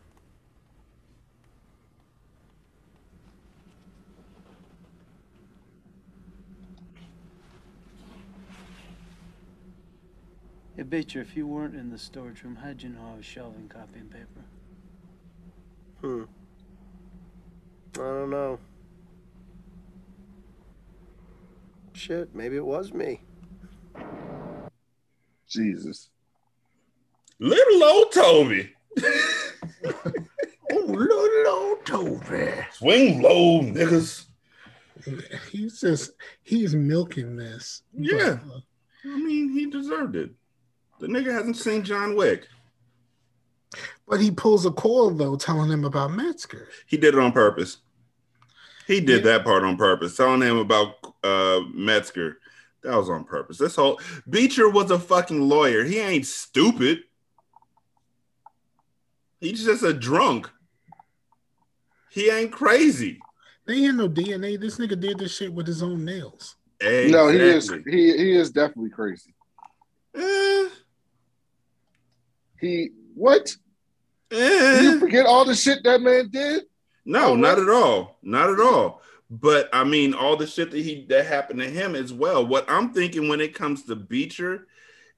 [10.75, 13.69] Hey, Beecher, if you weren't in the storage room, how'd you know I was shelving
[13.69, 14.45] copy and paper?
[16.01, 16.25] Hmm.
[17.97, 18.59] I don't know.
[21.95, 23.23] Shit, maybe it was me.
[25.49, 26.11] Jesus.
[27.39, 28.71] Little old Toby.
[29.03, 30.13] oh,
[30.73, 32.53] little old Toby.
[32.73, 34.27] Swing low, niggas.
[35.51, 37.83] He's just, he's milking this.
[37.95, 38.39] Yeah.
[38.45, 38.61] But, uh,
[39.07, 40.31] I mean, he deserved it.
[41.01, 42.47] The nigga hasn't seen John Wick.
[44.09, 46.69] But he pulls a call though, telling him about Metzger.
[46.87, 47.79] He did it on purpose.
[48.87, 49.33] He did yeah.
[49.33, 52.39] that part on purpose, telling him about uh, Metzger.
[52.83, 53.59] That was on purpose.
[53.59, 55.83] This whole Beecher was a fucking lawyer.
[55.83, 57.01] He ain't stupid.
[59.41, 60.49] He's just a drunk.
[62.11, 63.19] He ain't crazy.
[63.67, 64.59] They ain't no DNA.
[64.59, 66.55] This nigga did this shit with his own nails.
[66.81, 67.11] Exactly.
[67.11, 69.35] No, he is he he is definitely crazy.
[70.15, 70.69] Eh.
[72.61, 73.55] He what?
[74.31, 74.81] Eh.
[74.83, 76.65] you forget all the shit that man did?
[77.07, 78.19] No, oh, not at all.
[78.23, 79.01] Not at all.
[79.31, 82.45] But I mean, all the shit that he that happened to him as well.
[82.45, 84.67] What I'm thinking when it comes to Beecher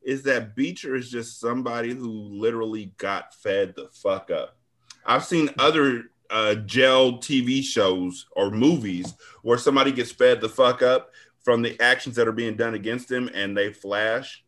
[0.03, 4.57] is that Beecher is just somebody who literally got fed the fuck up.
[5.05, 10.83] I've seen other uh, jail TV shows or movies where somebody gets fed the fuck
[10.83, 11.11] up
[11.43, 14.45] from the actions that are being done against them and they flash.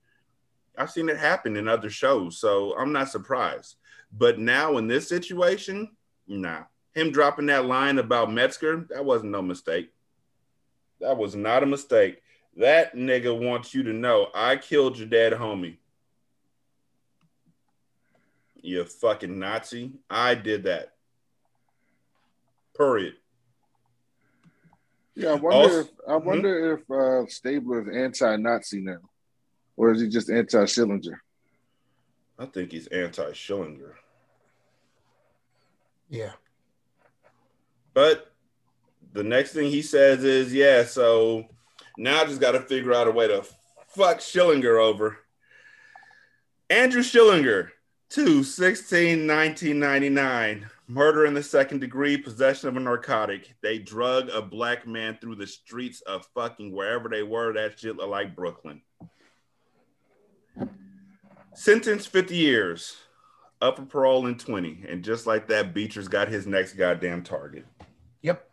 [0.76, 3.76] I've seen it happen in other shows, so I'm not surprised.
[4.12, 5.90] But now in this situation,
[6.26, 6.64] nah.
[6.94, 9.90] Him dropping that line about Metzger, that wasn't no mistake.
[11.00, 12.20] That was not a mistake.
[12.56, 15.76] That nigga wants you to know I killed your dead homie.
[18.62, 19.92] You fucking Nazi.
[20.10, 20.92] I did that.
[22.76, 23.14] Period.
[25.14, 26.26] Yeah, I wonder also, if I hmm?
[26.26, 26.82] wonder hmm?
[26.82, 29.00] if uh, Stabler is anti-Nazi now,
[29.76, 31.16] or is he just anti-Schillinger?
[32.38, 33.92] I think he's anti-Schillinger.
[36.08, 36.32] Yeah.
[38.00, 38.32] But
[39.12, 41.44] the next thing he says is, yeah, so
[41.98, 43.44] now I just got to figure out a way to
[43.88, 45.18] fuck Schillinger over.
[46.70, 47.68] Andrew Schillinger,
[48.08, 50.70] 2 16 1999.
[50.88, 53.54] Murder in the second degree, possession of a narcotic.
[53.60, 57.52] They drug a black man through the streets of fucking wherever they were.
[57.52, 58.80] That shit looked like Brooklyn.
[61.52, 62.96] Sentence 50 years,
[63.60, 64.86] up for parole in 20.
[64.88, 67.66] And just like that, Beecher's got his next goddamn target.
[68.22, 68.50] Yep.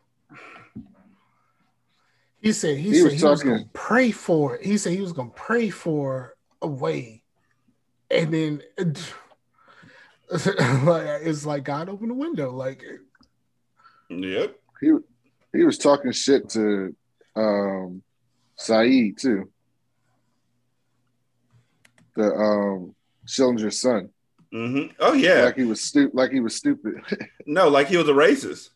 [2.41, 3.29] He said he, he said was he talking.
[3.29, 4.65] was gonna pray for it.
[4.65, 7.23] He said he was gonna pray for a way.
[8.09, 8.61] And then
[10.31, 12.51] it's like God opened the window.
[12.51, 12.83] Like
[14.09, 14.55] Yep.
[14.81, 14.91] He
[15.53, 16.95] he was talking shit to
[17.35, 18.03] um
[18.55, 19.49] Saeed too.
[22.15, 24.09] The um Schillinger's son.
[24.53, 24.93] Mm-hmm.
[24.99, 25.45] Oh yeah.
[25.45, 27.01] Like he was stupid like he was stupid.
[27.45, 28.69] no, like he was a racist.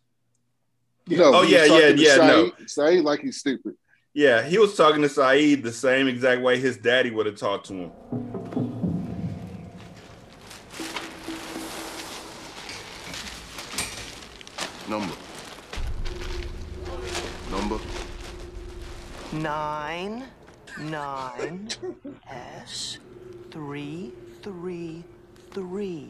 [1.08, 2.16] No, oh yeah, yeah, yeah.
[2.16, 3.76] Saeed, no, Saeed like he's stupid.
[4.14, 7.68] Yeah, he was talking to Saeed the same exact way his daddy would have talked
[7.68, 7.91] to him.
[14.89, 15.16] Number.
[17.49, 17.80] Number.
[19.32, 20.26] Nine,
[20.82, 21.70] nine,
[22.30, 22.99] S,
[23.49, 25.04] three, three,
[25.52, 26.10] three.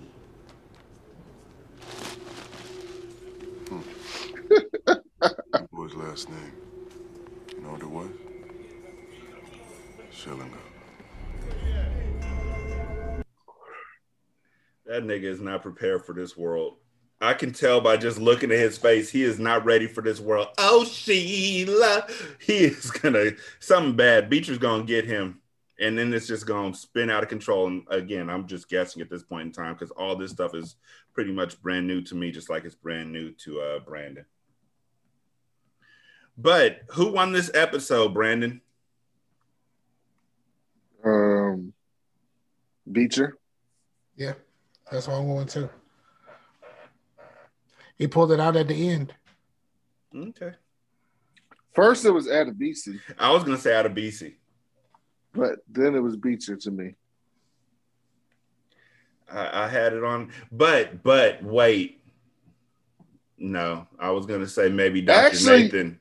[5.72, 6.54] Boy's last name.
[7.56, 8.10] You know what it was?
[10.12, 10.58] Schillinger.
[14.86, 16.78] That nigga is not prepared for this world.
[17.22, 20.20] I can tell by just looking at his face, he is not ready for this
[20.20, 20.48] world.
[20.58, 22.08] Oh, Sheila.
[22.40, 24.30] He is gonna something bad.
[24.30, 25.40] Beecher's gonna get him.
[25.80, 27.68] And then it's just gonna spin out of control.
[27.68, 30.76] And again, I'm just guessing at this point in time because all this stuff is
[31.14, 34.26] pretty much brand new to me, just like it's brand new to uh, Brandon.
[36.42, 38.62] But who won this episode, Brandon?
[41.04, 41.74] Um,
[42.92, 43.38] Beecher.
[44.16, 44.34] Yeah,
[44.92, 45.70] that's what I'm going to.
[47.98, 49.14] He pulled it out at the end.
[50.16, 50.54] Okay.
[51.74, 53.00] First, it was Adebisi.
[53.20, 54.36] I was going to say Adebisi.
[55.34, 56.96] But then it was Beecher to me.
[59.32, 62.02] I, I had it on, but but wait,
[63.38, 65.28] no, I was gonna say maybe Dr.
[65.28, 66.00] Actually, Nathan.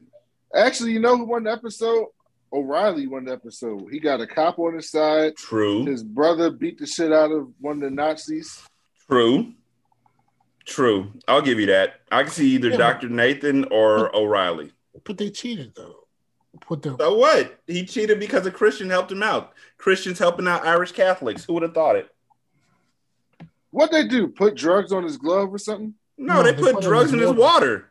[0.54, 2.06] Actually, you know who won the episode?
[2.52, 3.88] O'Reily won the episode.
[3.90, 5.36] He got a cop on his side.
[5.36, 5.84] True.
[5.84, 8.60] His brother beat the shit out of one of the Nazis.
[9.08, 9.52] True.
[10.66, 11.12] True.
[11.28, 12.00] I'll give you that.
[12.10, 13.08] I can see either yeah, Dr.
[13.08, 14.72] Nathan or but, O'Reily.
[15.04, 15.96] But they cheated though.
[16.60, 17.60] Put the so what?
[17.66, 19.52] He cheated because a Christian helped him out.
[19.78, 21.44] Christians helping out Irish Catholics.
[21.44, 22.08] Who would have thought it?
[23.70, 24.26] What they do?
[24.28, 25.94] Put drugs on his glove or something?
[26.18, 27.38] No, no they, they, put, put drugs in his water.
[27.38, 27.89] water.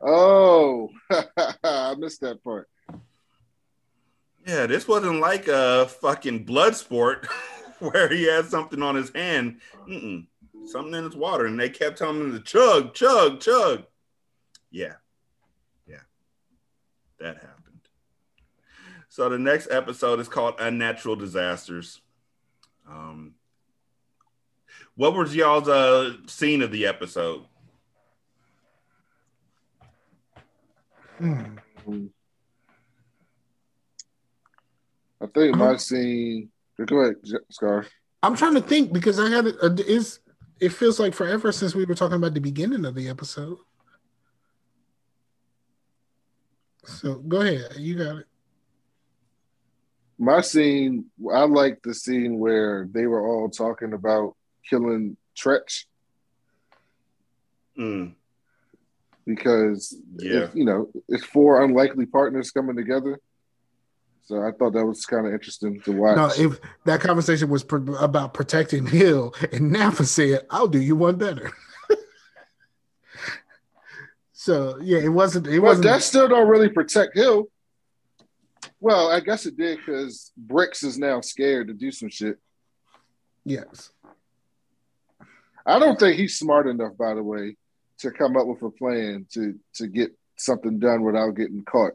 [0.00, 0.90] Oh,
[1.64, 2.68] I missed that part.
[4.46, 7.26] Yeah, this wasn't like a fucking blood sport
[7.80, 9.60] where he had something on his hand.
[9.88, 10.26] Mm-mm.
[10.66, 13.84] Something in his water, and they kept telling him to chug, chug, chug.
[14.70, 14.94] Yeah,
[15.86, 16.00] yeah,
[17.20, 17.88] that happened.
[19.08, 22.00] So the next episode is called Unnatural Disasters.
[22.88, 23.34] Um,
[24.94, 27.44] what was y'all's uh, scene of the episode?
[31.18, 32.06] Hmm.
[35.20, 36.50] I think my scene.
[36.86, 37.16] Go ahead,
[37.50, 37.86] Scar.
[38.22, 39.56] I'm trying to think because I had it.
[39.62, 40.20] Uh, is
[40.60, 43.58] it feels like forever since we were talking about the beginning of the episode.
[46.84, 48.26] So go ahead, you got it.
[50.18, 54.34] My scene, I like the scene where they were all talking about
[54.68, 55.84] killing Tretch.
[57.78, 58.14] Mm.
[59.28, 60.44] Because yeah.
[60.44, 63.20] if, you know, it's four unlikely partners coming together.
[64.24, 66.16] So I thought that was kind of interesting to watch.
[66.16, 70.96] No, if that conversation was pr- about protecting Hill, and Nappa said, "I'll do you
[70.96, 71.50] one better."
[74.32, 75.46] so yeah, it wasn't.
[75.46, 75.84] It well, wasn't.
[75.84, 77.48] That still don't really protect Hill.
[78.80, 82.38] Well, I guess it did because Bricks is now scared to do some shit.
[83.44, 83.90] Yes.
[85.66, 87.56] I don't think he's smart enough, by the way,
[87.98, 91.92] to come up with a plan to to get something done without getting caught.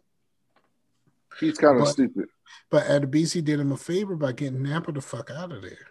[1.40, 2.26] He's kind of stupid.
[2.70, 5.88] But Adebisi did him a favor by getting Nappa the fuck out of there.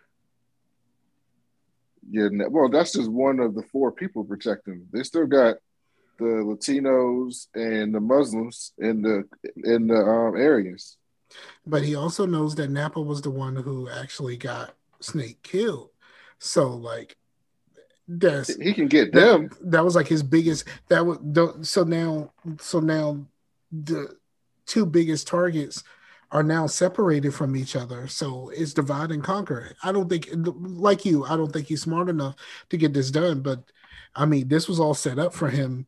[2.11, 4.75] Yeah, well, that's just one of the four people protecting.
[4.75, 4.89] Him.
[4.93, 5.57] They still got
[6.19, 9.25] the Latinos and the Muslims in the
[9.65, 10.97] in the um, areas.
[11.67, 15.91] But he also knows that Nappa was the one who actually got Snake killed.
[16.39, 17.17] So like
[18.09, 19.49] that's he can get them.
[19.49, 20.65] That, that was like his biggest.
[20.89, 22.33] That was so now.
[22.61, 23.25] So now
[23.71, 24.17] the
[24.67, 25.83] two biggest targets
[26.31, 28.09] are now separated from each other.
[28.09, 29.77] So it's divide and conquer.
[29.83, 32.37] I don't think, like you, I don't think he's smart enough
[32.71, 33.41] to get this done.
[33.41, 33.63] But
[34.15, 35.87] I mean, this was all set up for him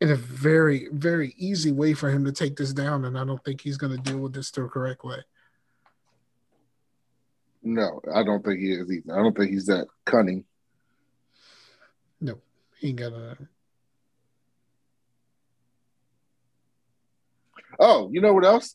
[0.00, 3.04] in a very, very easy way for him to take this down.
[3.04, 5.18] And I don't think he's going to deal with this the correct way.
[7.62, 9.14] No, I don't think he is either.
[9.14, 10.44] I don't think he's that cunning.
[12.82, 13.12] He ain't got.
[17.78, 18.74] Oh, you know what else?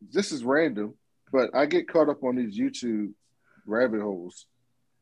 [0.00, 0.94] This is random,
[1.32, 3.14] but I get caught up on these YouTube
[3.66, 4.46] rabbit holes,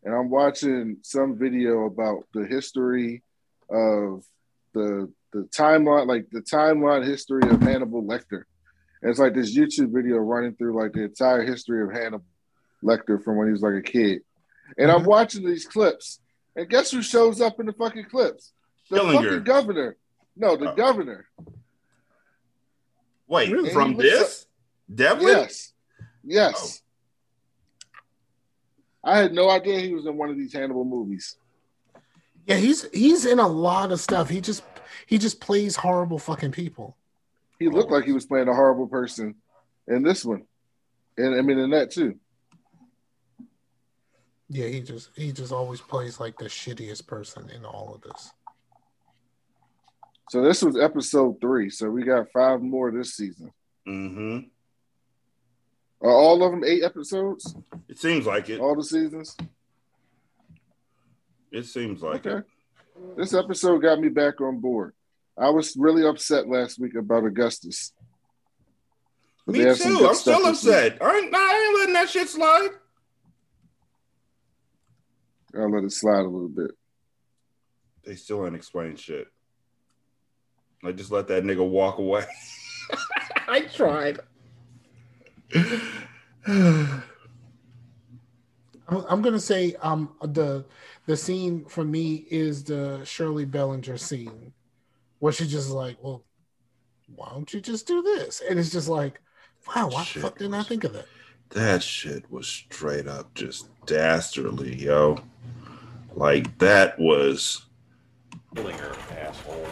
[0.02, 3.22] and I'm watching some video about the history
[3.68, 4.24] of
[4.72, 8.44] the the timeline, like the timeline history of Hannibal Lecter.
[9.02, 12.24] And it's like this YouTube video running through like the entire history of Hannibal
[12.82, 14.22] Lecter from when he was like a kid.
[14.78, 15.08] And I'm mm-hmm.
[15.08, 16.20] watching these clips,
[16.56, 18.52] and guess who shows up in the fucking clips?
[18.90, 19.14] The Dillinger.
[19.24, 19.96] fucking governor.
[20.36, 20.76] No, the Oh.
[20.76, 21.26] governor.
[23.28, 23.70] Wait, Really?
[23.70, 24.46] from He looks this?
[24.92, 25.28] Devlin?
[25.28, 25.72] Yes.
[26.24, 26.82] Yes.
[27.84, 28.00] Oh.
[29.02, 31.36] I had no idea he was in one of these Hannibal movies.
[32.46, 34.28] Yeah, he's he's in a lot of stuff.
[34.28, 34.62] He just
[35.06, 36.96] he just plays horrible fucking people.
[37.58, 39.36] He looked like he was playing a horrible person
[39.86, 40.44] in this one.
[41.16, 42.18] And I mean in that too.
[44.52, 48.32] Yeah, he just he just always plays like the shittiest person in all of this.
[50.28, 51.70] So this was episode three.
[51.70, 53.52] So we got five more this season.
[53.86, 54.38] Mm-hmm.
[56.02, 57.54] Are all of them eight episodes?
[57.88, 58.60] It seems like it.
[58.60, 59.36] All the seasons?
[61.52, 62.38] It seems like Okay.
[62.38, 63.16] it.
[63.16, 64.94] This episode got me back on board.
[65.38, 67.92] I was really upset last week about Augustus.
[69.46, 70.06] But Me they have some too.
[70.08, 70.98] I'm still upset.
[71.02, 72.70] I ain't, I ain't letting that shit slide.
[75.56, 76.70] I'll let it slide a little bit.
[78.04, 79.26] They still ain't explained shit.
[80.84, 82.24] I just let that nigga walk away.
[83.48, 84.20] I tried.
[88.90, 90.64] I'm, I'm gonna say um the
[91.06, 94.52] the scene for me is the Shirley Bellinger scene,
[95.18, 96.24] where she's just like, well,
[97.14, 98.42] why don't you just do this?
[98.48, 99.20] And it's just like,
[99.68, 101.06] wow, why the fuck didn't I think of that?
[101.50, 105.18] That shit was straight up just dastardly, yo.
[106.14, 107.66] Like that was
[108.54, 109.66] Killing her, asshole.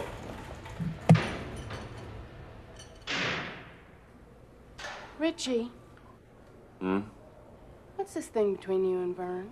[5.17, 5.69] Richie,
[6.79, 6.99] Hmm?
[7.97, 9.49] what's this thing between you and Vern?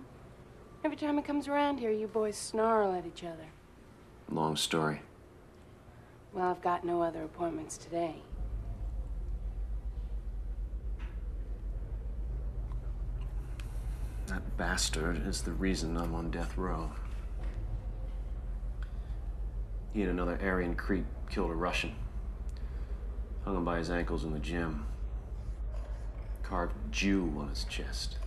[0.82, 3.48] Every time he comes around here, you boys snarl at each other.
[4.30, 5.02] Long story.
[6.32, 8.16] Well, I've got no other appointments today.
[14.28, 16.90] That bastard is the reason I'm on death row.
[19.94, 21.94] He and another Aryan creep killed a Russian.
[23.46, 24.84] Hung him by his ankles in the gym.
[26.42, 28.18] Carved Jew on his chest.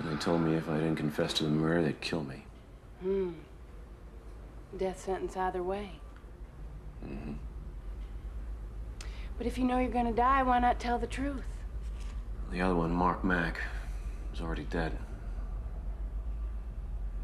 [0.00, 2.44] And they told me if I didn't confess to the murder, they'd kill me.
[3.02, 3.30] Hmm.
[4.76, 5.92] Death sentence either way.
[7.06, 7.34] Mm-hmm.
[9.36, 11.44] But if you know you're gonna die, why not tell the truth?
[12.50, 13.60] The other one, Mark Mack,
[14.30, 14.96] was already dead.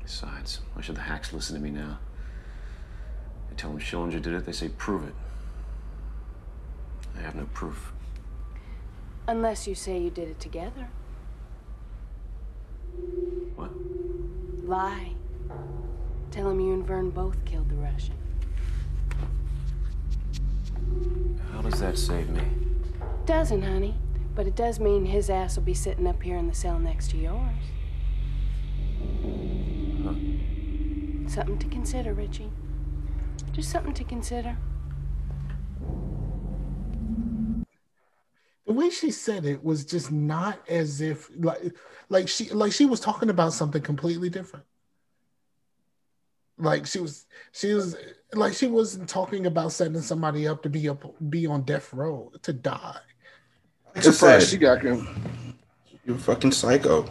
[0.02, 1.98] Besides, why should the hacks listen to me now?
[3.50, 5.14] I tell them Schillinger did it, they say prove it.
[7.16, 7.92] I have no proof.
[9.26, 10.88] Unless you say you did it together.
[13.56, 13.70] What?
[14.64, 15.14] Lie.
[16.30, 18.14] Tell him you and Vern both killed the Russian.
[21.52, 22.42] How does that save me?
[23.24, 23.94] Doesn't, honey.
[24.34, 27.10] But it does mean his ass will be sitting up here in the cell next
[27.10, 27.64] to yours.
[30.02, 30.14] Huh?
[31.28, 32.50] Something to consider, Richie.
[33.52, 34.56] Just something to consider.
[38.66, 41.76] The way she said it was just not as if like
[42.08, 44.64] like she like she was talking about something completely different.
[46.56, 47.96] Like she was she was
[48.32, 52.32] like she wasn't talking about setting somebody up to be up be on death row
[52.42, 53.00] to die.
[53.94, 54.42] It's sad.
[54.42, 54.82] She got
[56.04, 57.02] you're a fucking psycho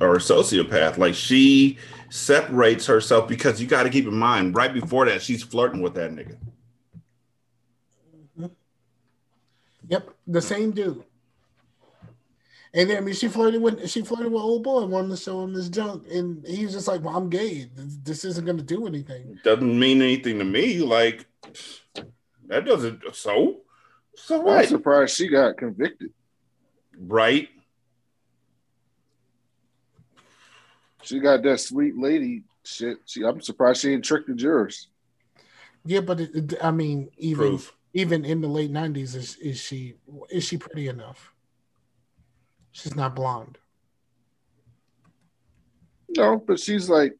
[0.00, 0.96] or a sociopath.
[0.96, 1.78] Like she
[2.08, 5.94] separates herself because you got to keep in mind, right before that, she's flirting with
[5.94, 6.36] that nigga.
[8.38, 8.46] Mm-hmm.
[9.88, 11.04] Yep, the same dude.
[12.74, 15.16] And then I mean, she flirted with she flirted with old boy, and wanted to
[15.16, 17.68] show him this junk, and he's just like, "Well, I'm gay.
[17.74, 20.78] This isn't going to do anything." Doesn't mean anything to me.
[20.80, 21.26] Like
[22.46, 23.02] that doesn't.
[23.14, 23.62] So,
[24.14, 24.58] so what?
[24.58, 26.12] I'm surprised she got convicted.
[26.98, 27.48] Right.
[31.02, 32.98] She got that sweet lady shit.
[33.06, 34.88] She, I'm surprised she ain't tricked the jurors.
[35.84, 37.74] Yeah, but it, it, I mean, even Proof.
[37.94, 39.94] even in the late '90s, is is she
[40.28, 41.32] is she pretty enough?
[42.72, 43.58] She's not blonde.
[46.10, 47.14] No, but she's like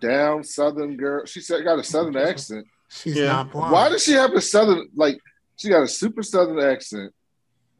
[0.00, 1.24] down southern girl.
[1.24, 2.66] She said got a southern accent.
[2.90, 3.26] She's yeah.
[3.26, 3.72] not blonde.
[3.72, 5.18] Why does she have a southern like?
[5.56, 7.14] She got a super southern accent,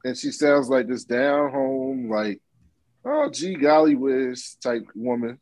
[0.05, 2.41] and she sounds like this down home like
[3.05, 5.39] oh gee golly whiz type woman.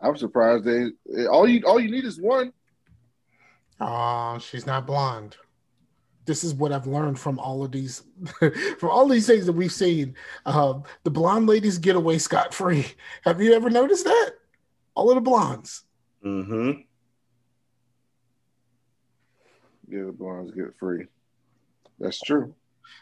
[0.00, 2.52] I'm surprised they all you all you need is one.
[3.80, 5.36] Oh, she's not blonde.
[6.24, 8.02] This is what I've learned from all of these,
[8.78, 10.14] from all these things that we've seen.
[10.44, 12.84] Uh, the blonde ladies get away scot free.
[13.22, 14.32] Have you ever noticed that?
[14.94, 15.84] All of the blondes.
[16.22, 16.82] Mm-hmm.
[19.88, 21.06] Yeah, the blondes get free.
[21.98, 22.54] That's true.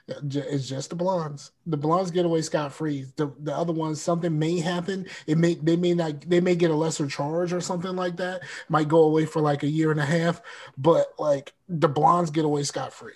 [0.08, 1.50] It's just the blondes.
[1.66, 3.06] The blondes get away scot free.
[3.16, 5.06] The the other ones, something may happen.
[5.26, 8.42] It may they may not they may get a lesser charge or something like that.
[8.68, 10.40] Might go away for like a year and a half,
[10.78, 13.14] but like the blondes get away scot free.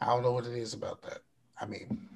[0.00, 1.20] I don't know what it is about that.
[1.60, 2.08] I mean,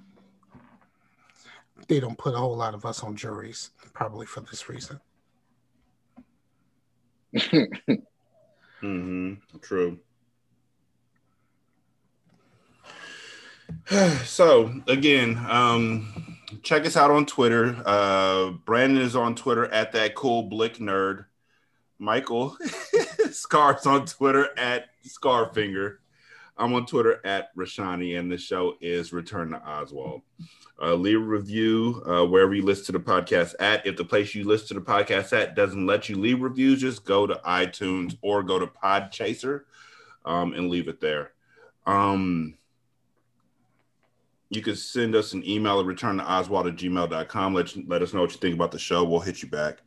[1.88, 5.00] they don't put a whole lot of us on juries, probably for this reason.
[8.82, 9.58] Mm-hmm.
[9.60, 9.98] True.
[14.24, 17.80] so again, um, check us out on Twitter.
[17.84, 21.26] Uh, Brandon is on Twitter at that cool blick nerd.
[21.98, 22.56] Michael
[23.30, 25.96] Scar's on Twitter at Scarfinger.
[26.58, 30.22] I'm on Twitter at Rashani, and the show is Return to Oswald.
[30.80, 33.86] Uh, leave a review uh, wherever you listen to the podcast at.
[33.86, 37.04] If the place you listen to the podcast at doesn't let you leave reviews, just
[37.04, 39.62] go to iTunes or go to Podchaser
[40.24, 41.32] um, and leave it there.
[41.86, 42.58] Um,
[44.50, 47.54] you can send us an email at return to oswald at gmail.com.
[47.54, 49.04] Let, let us know what you think about the show.
[49.04, 49.78] We'll hit you back.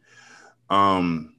[0.70, 1.36] Um,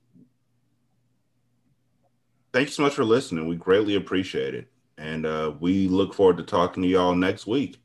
[2.53, 3.47] thank you so much for listening.
[3.49, 4.72] We greatly appreciate it.
[5.03, 7.83] And uh, we look forward to talking to y'all next week.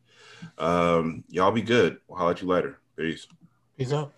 [0.60, 1.98] Um, y'all be good.
[2.08, 2.80] We'll holler at you later.
[2.96, 3.28] Peace.
[3.76, 4.14] Peace out.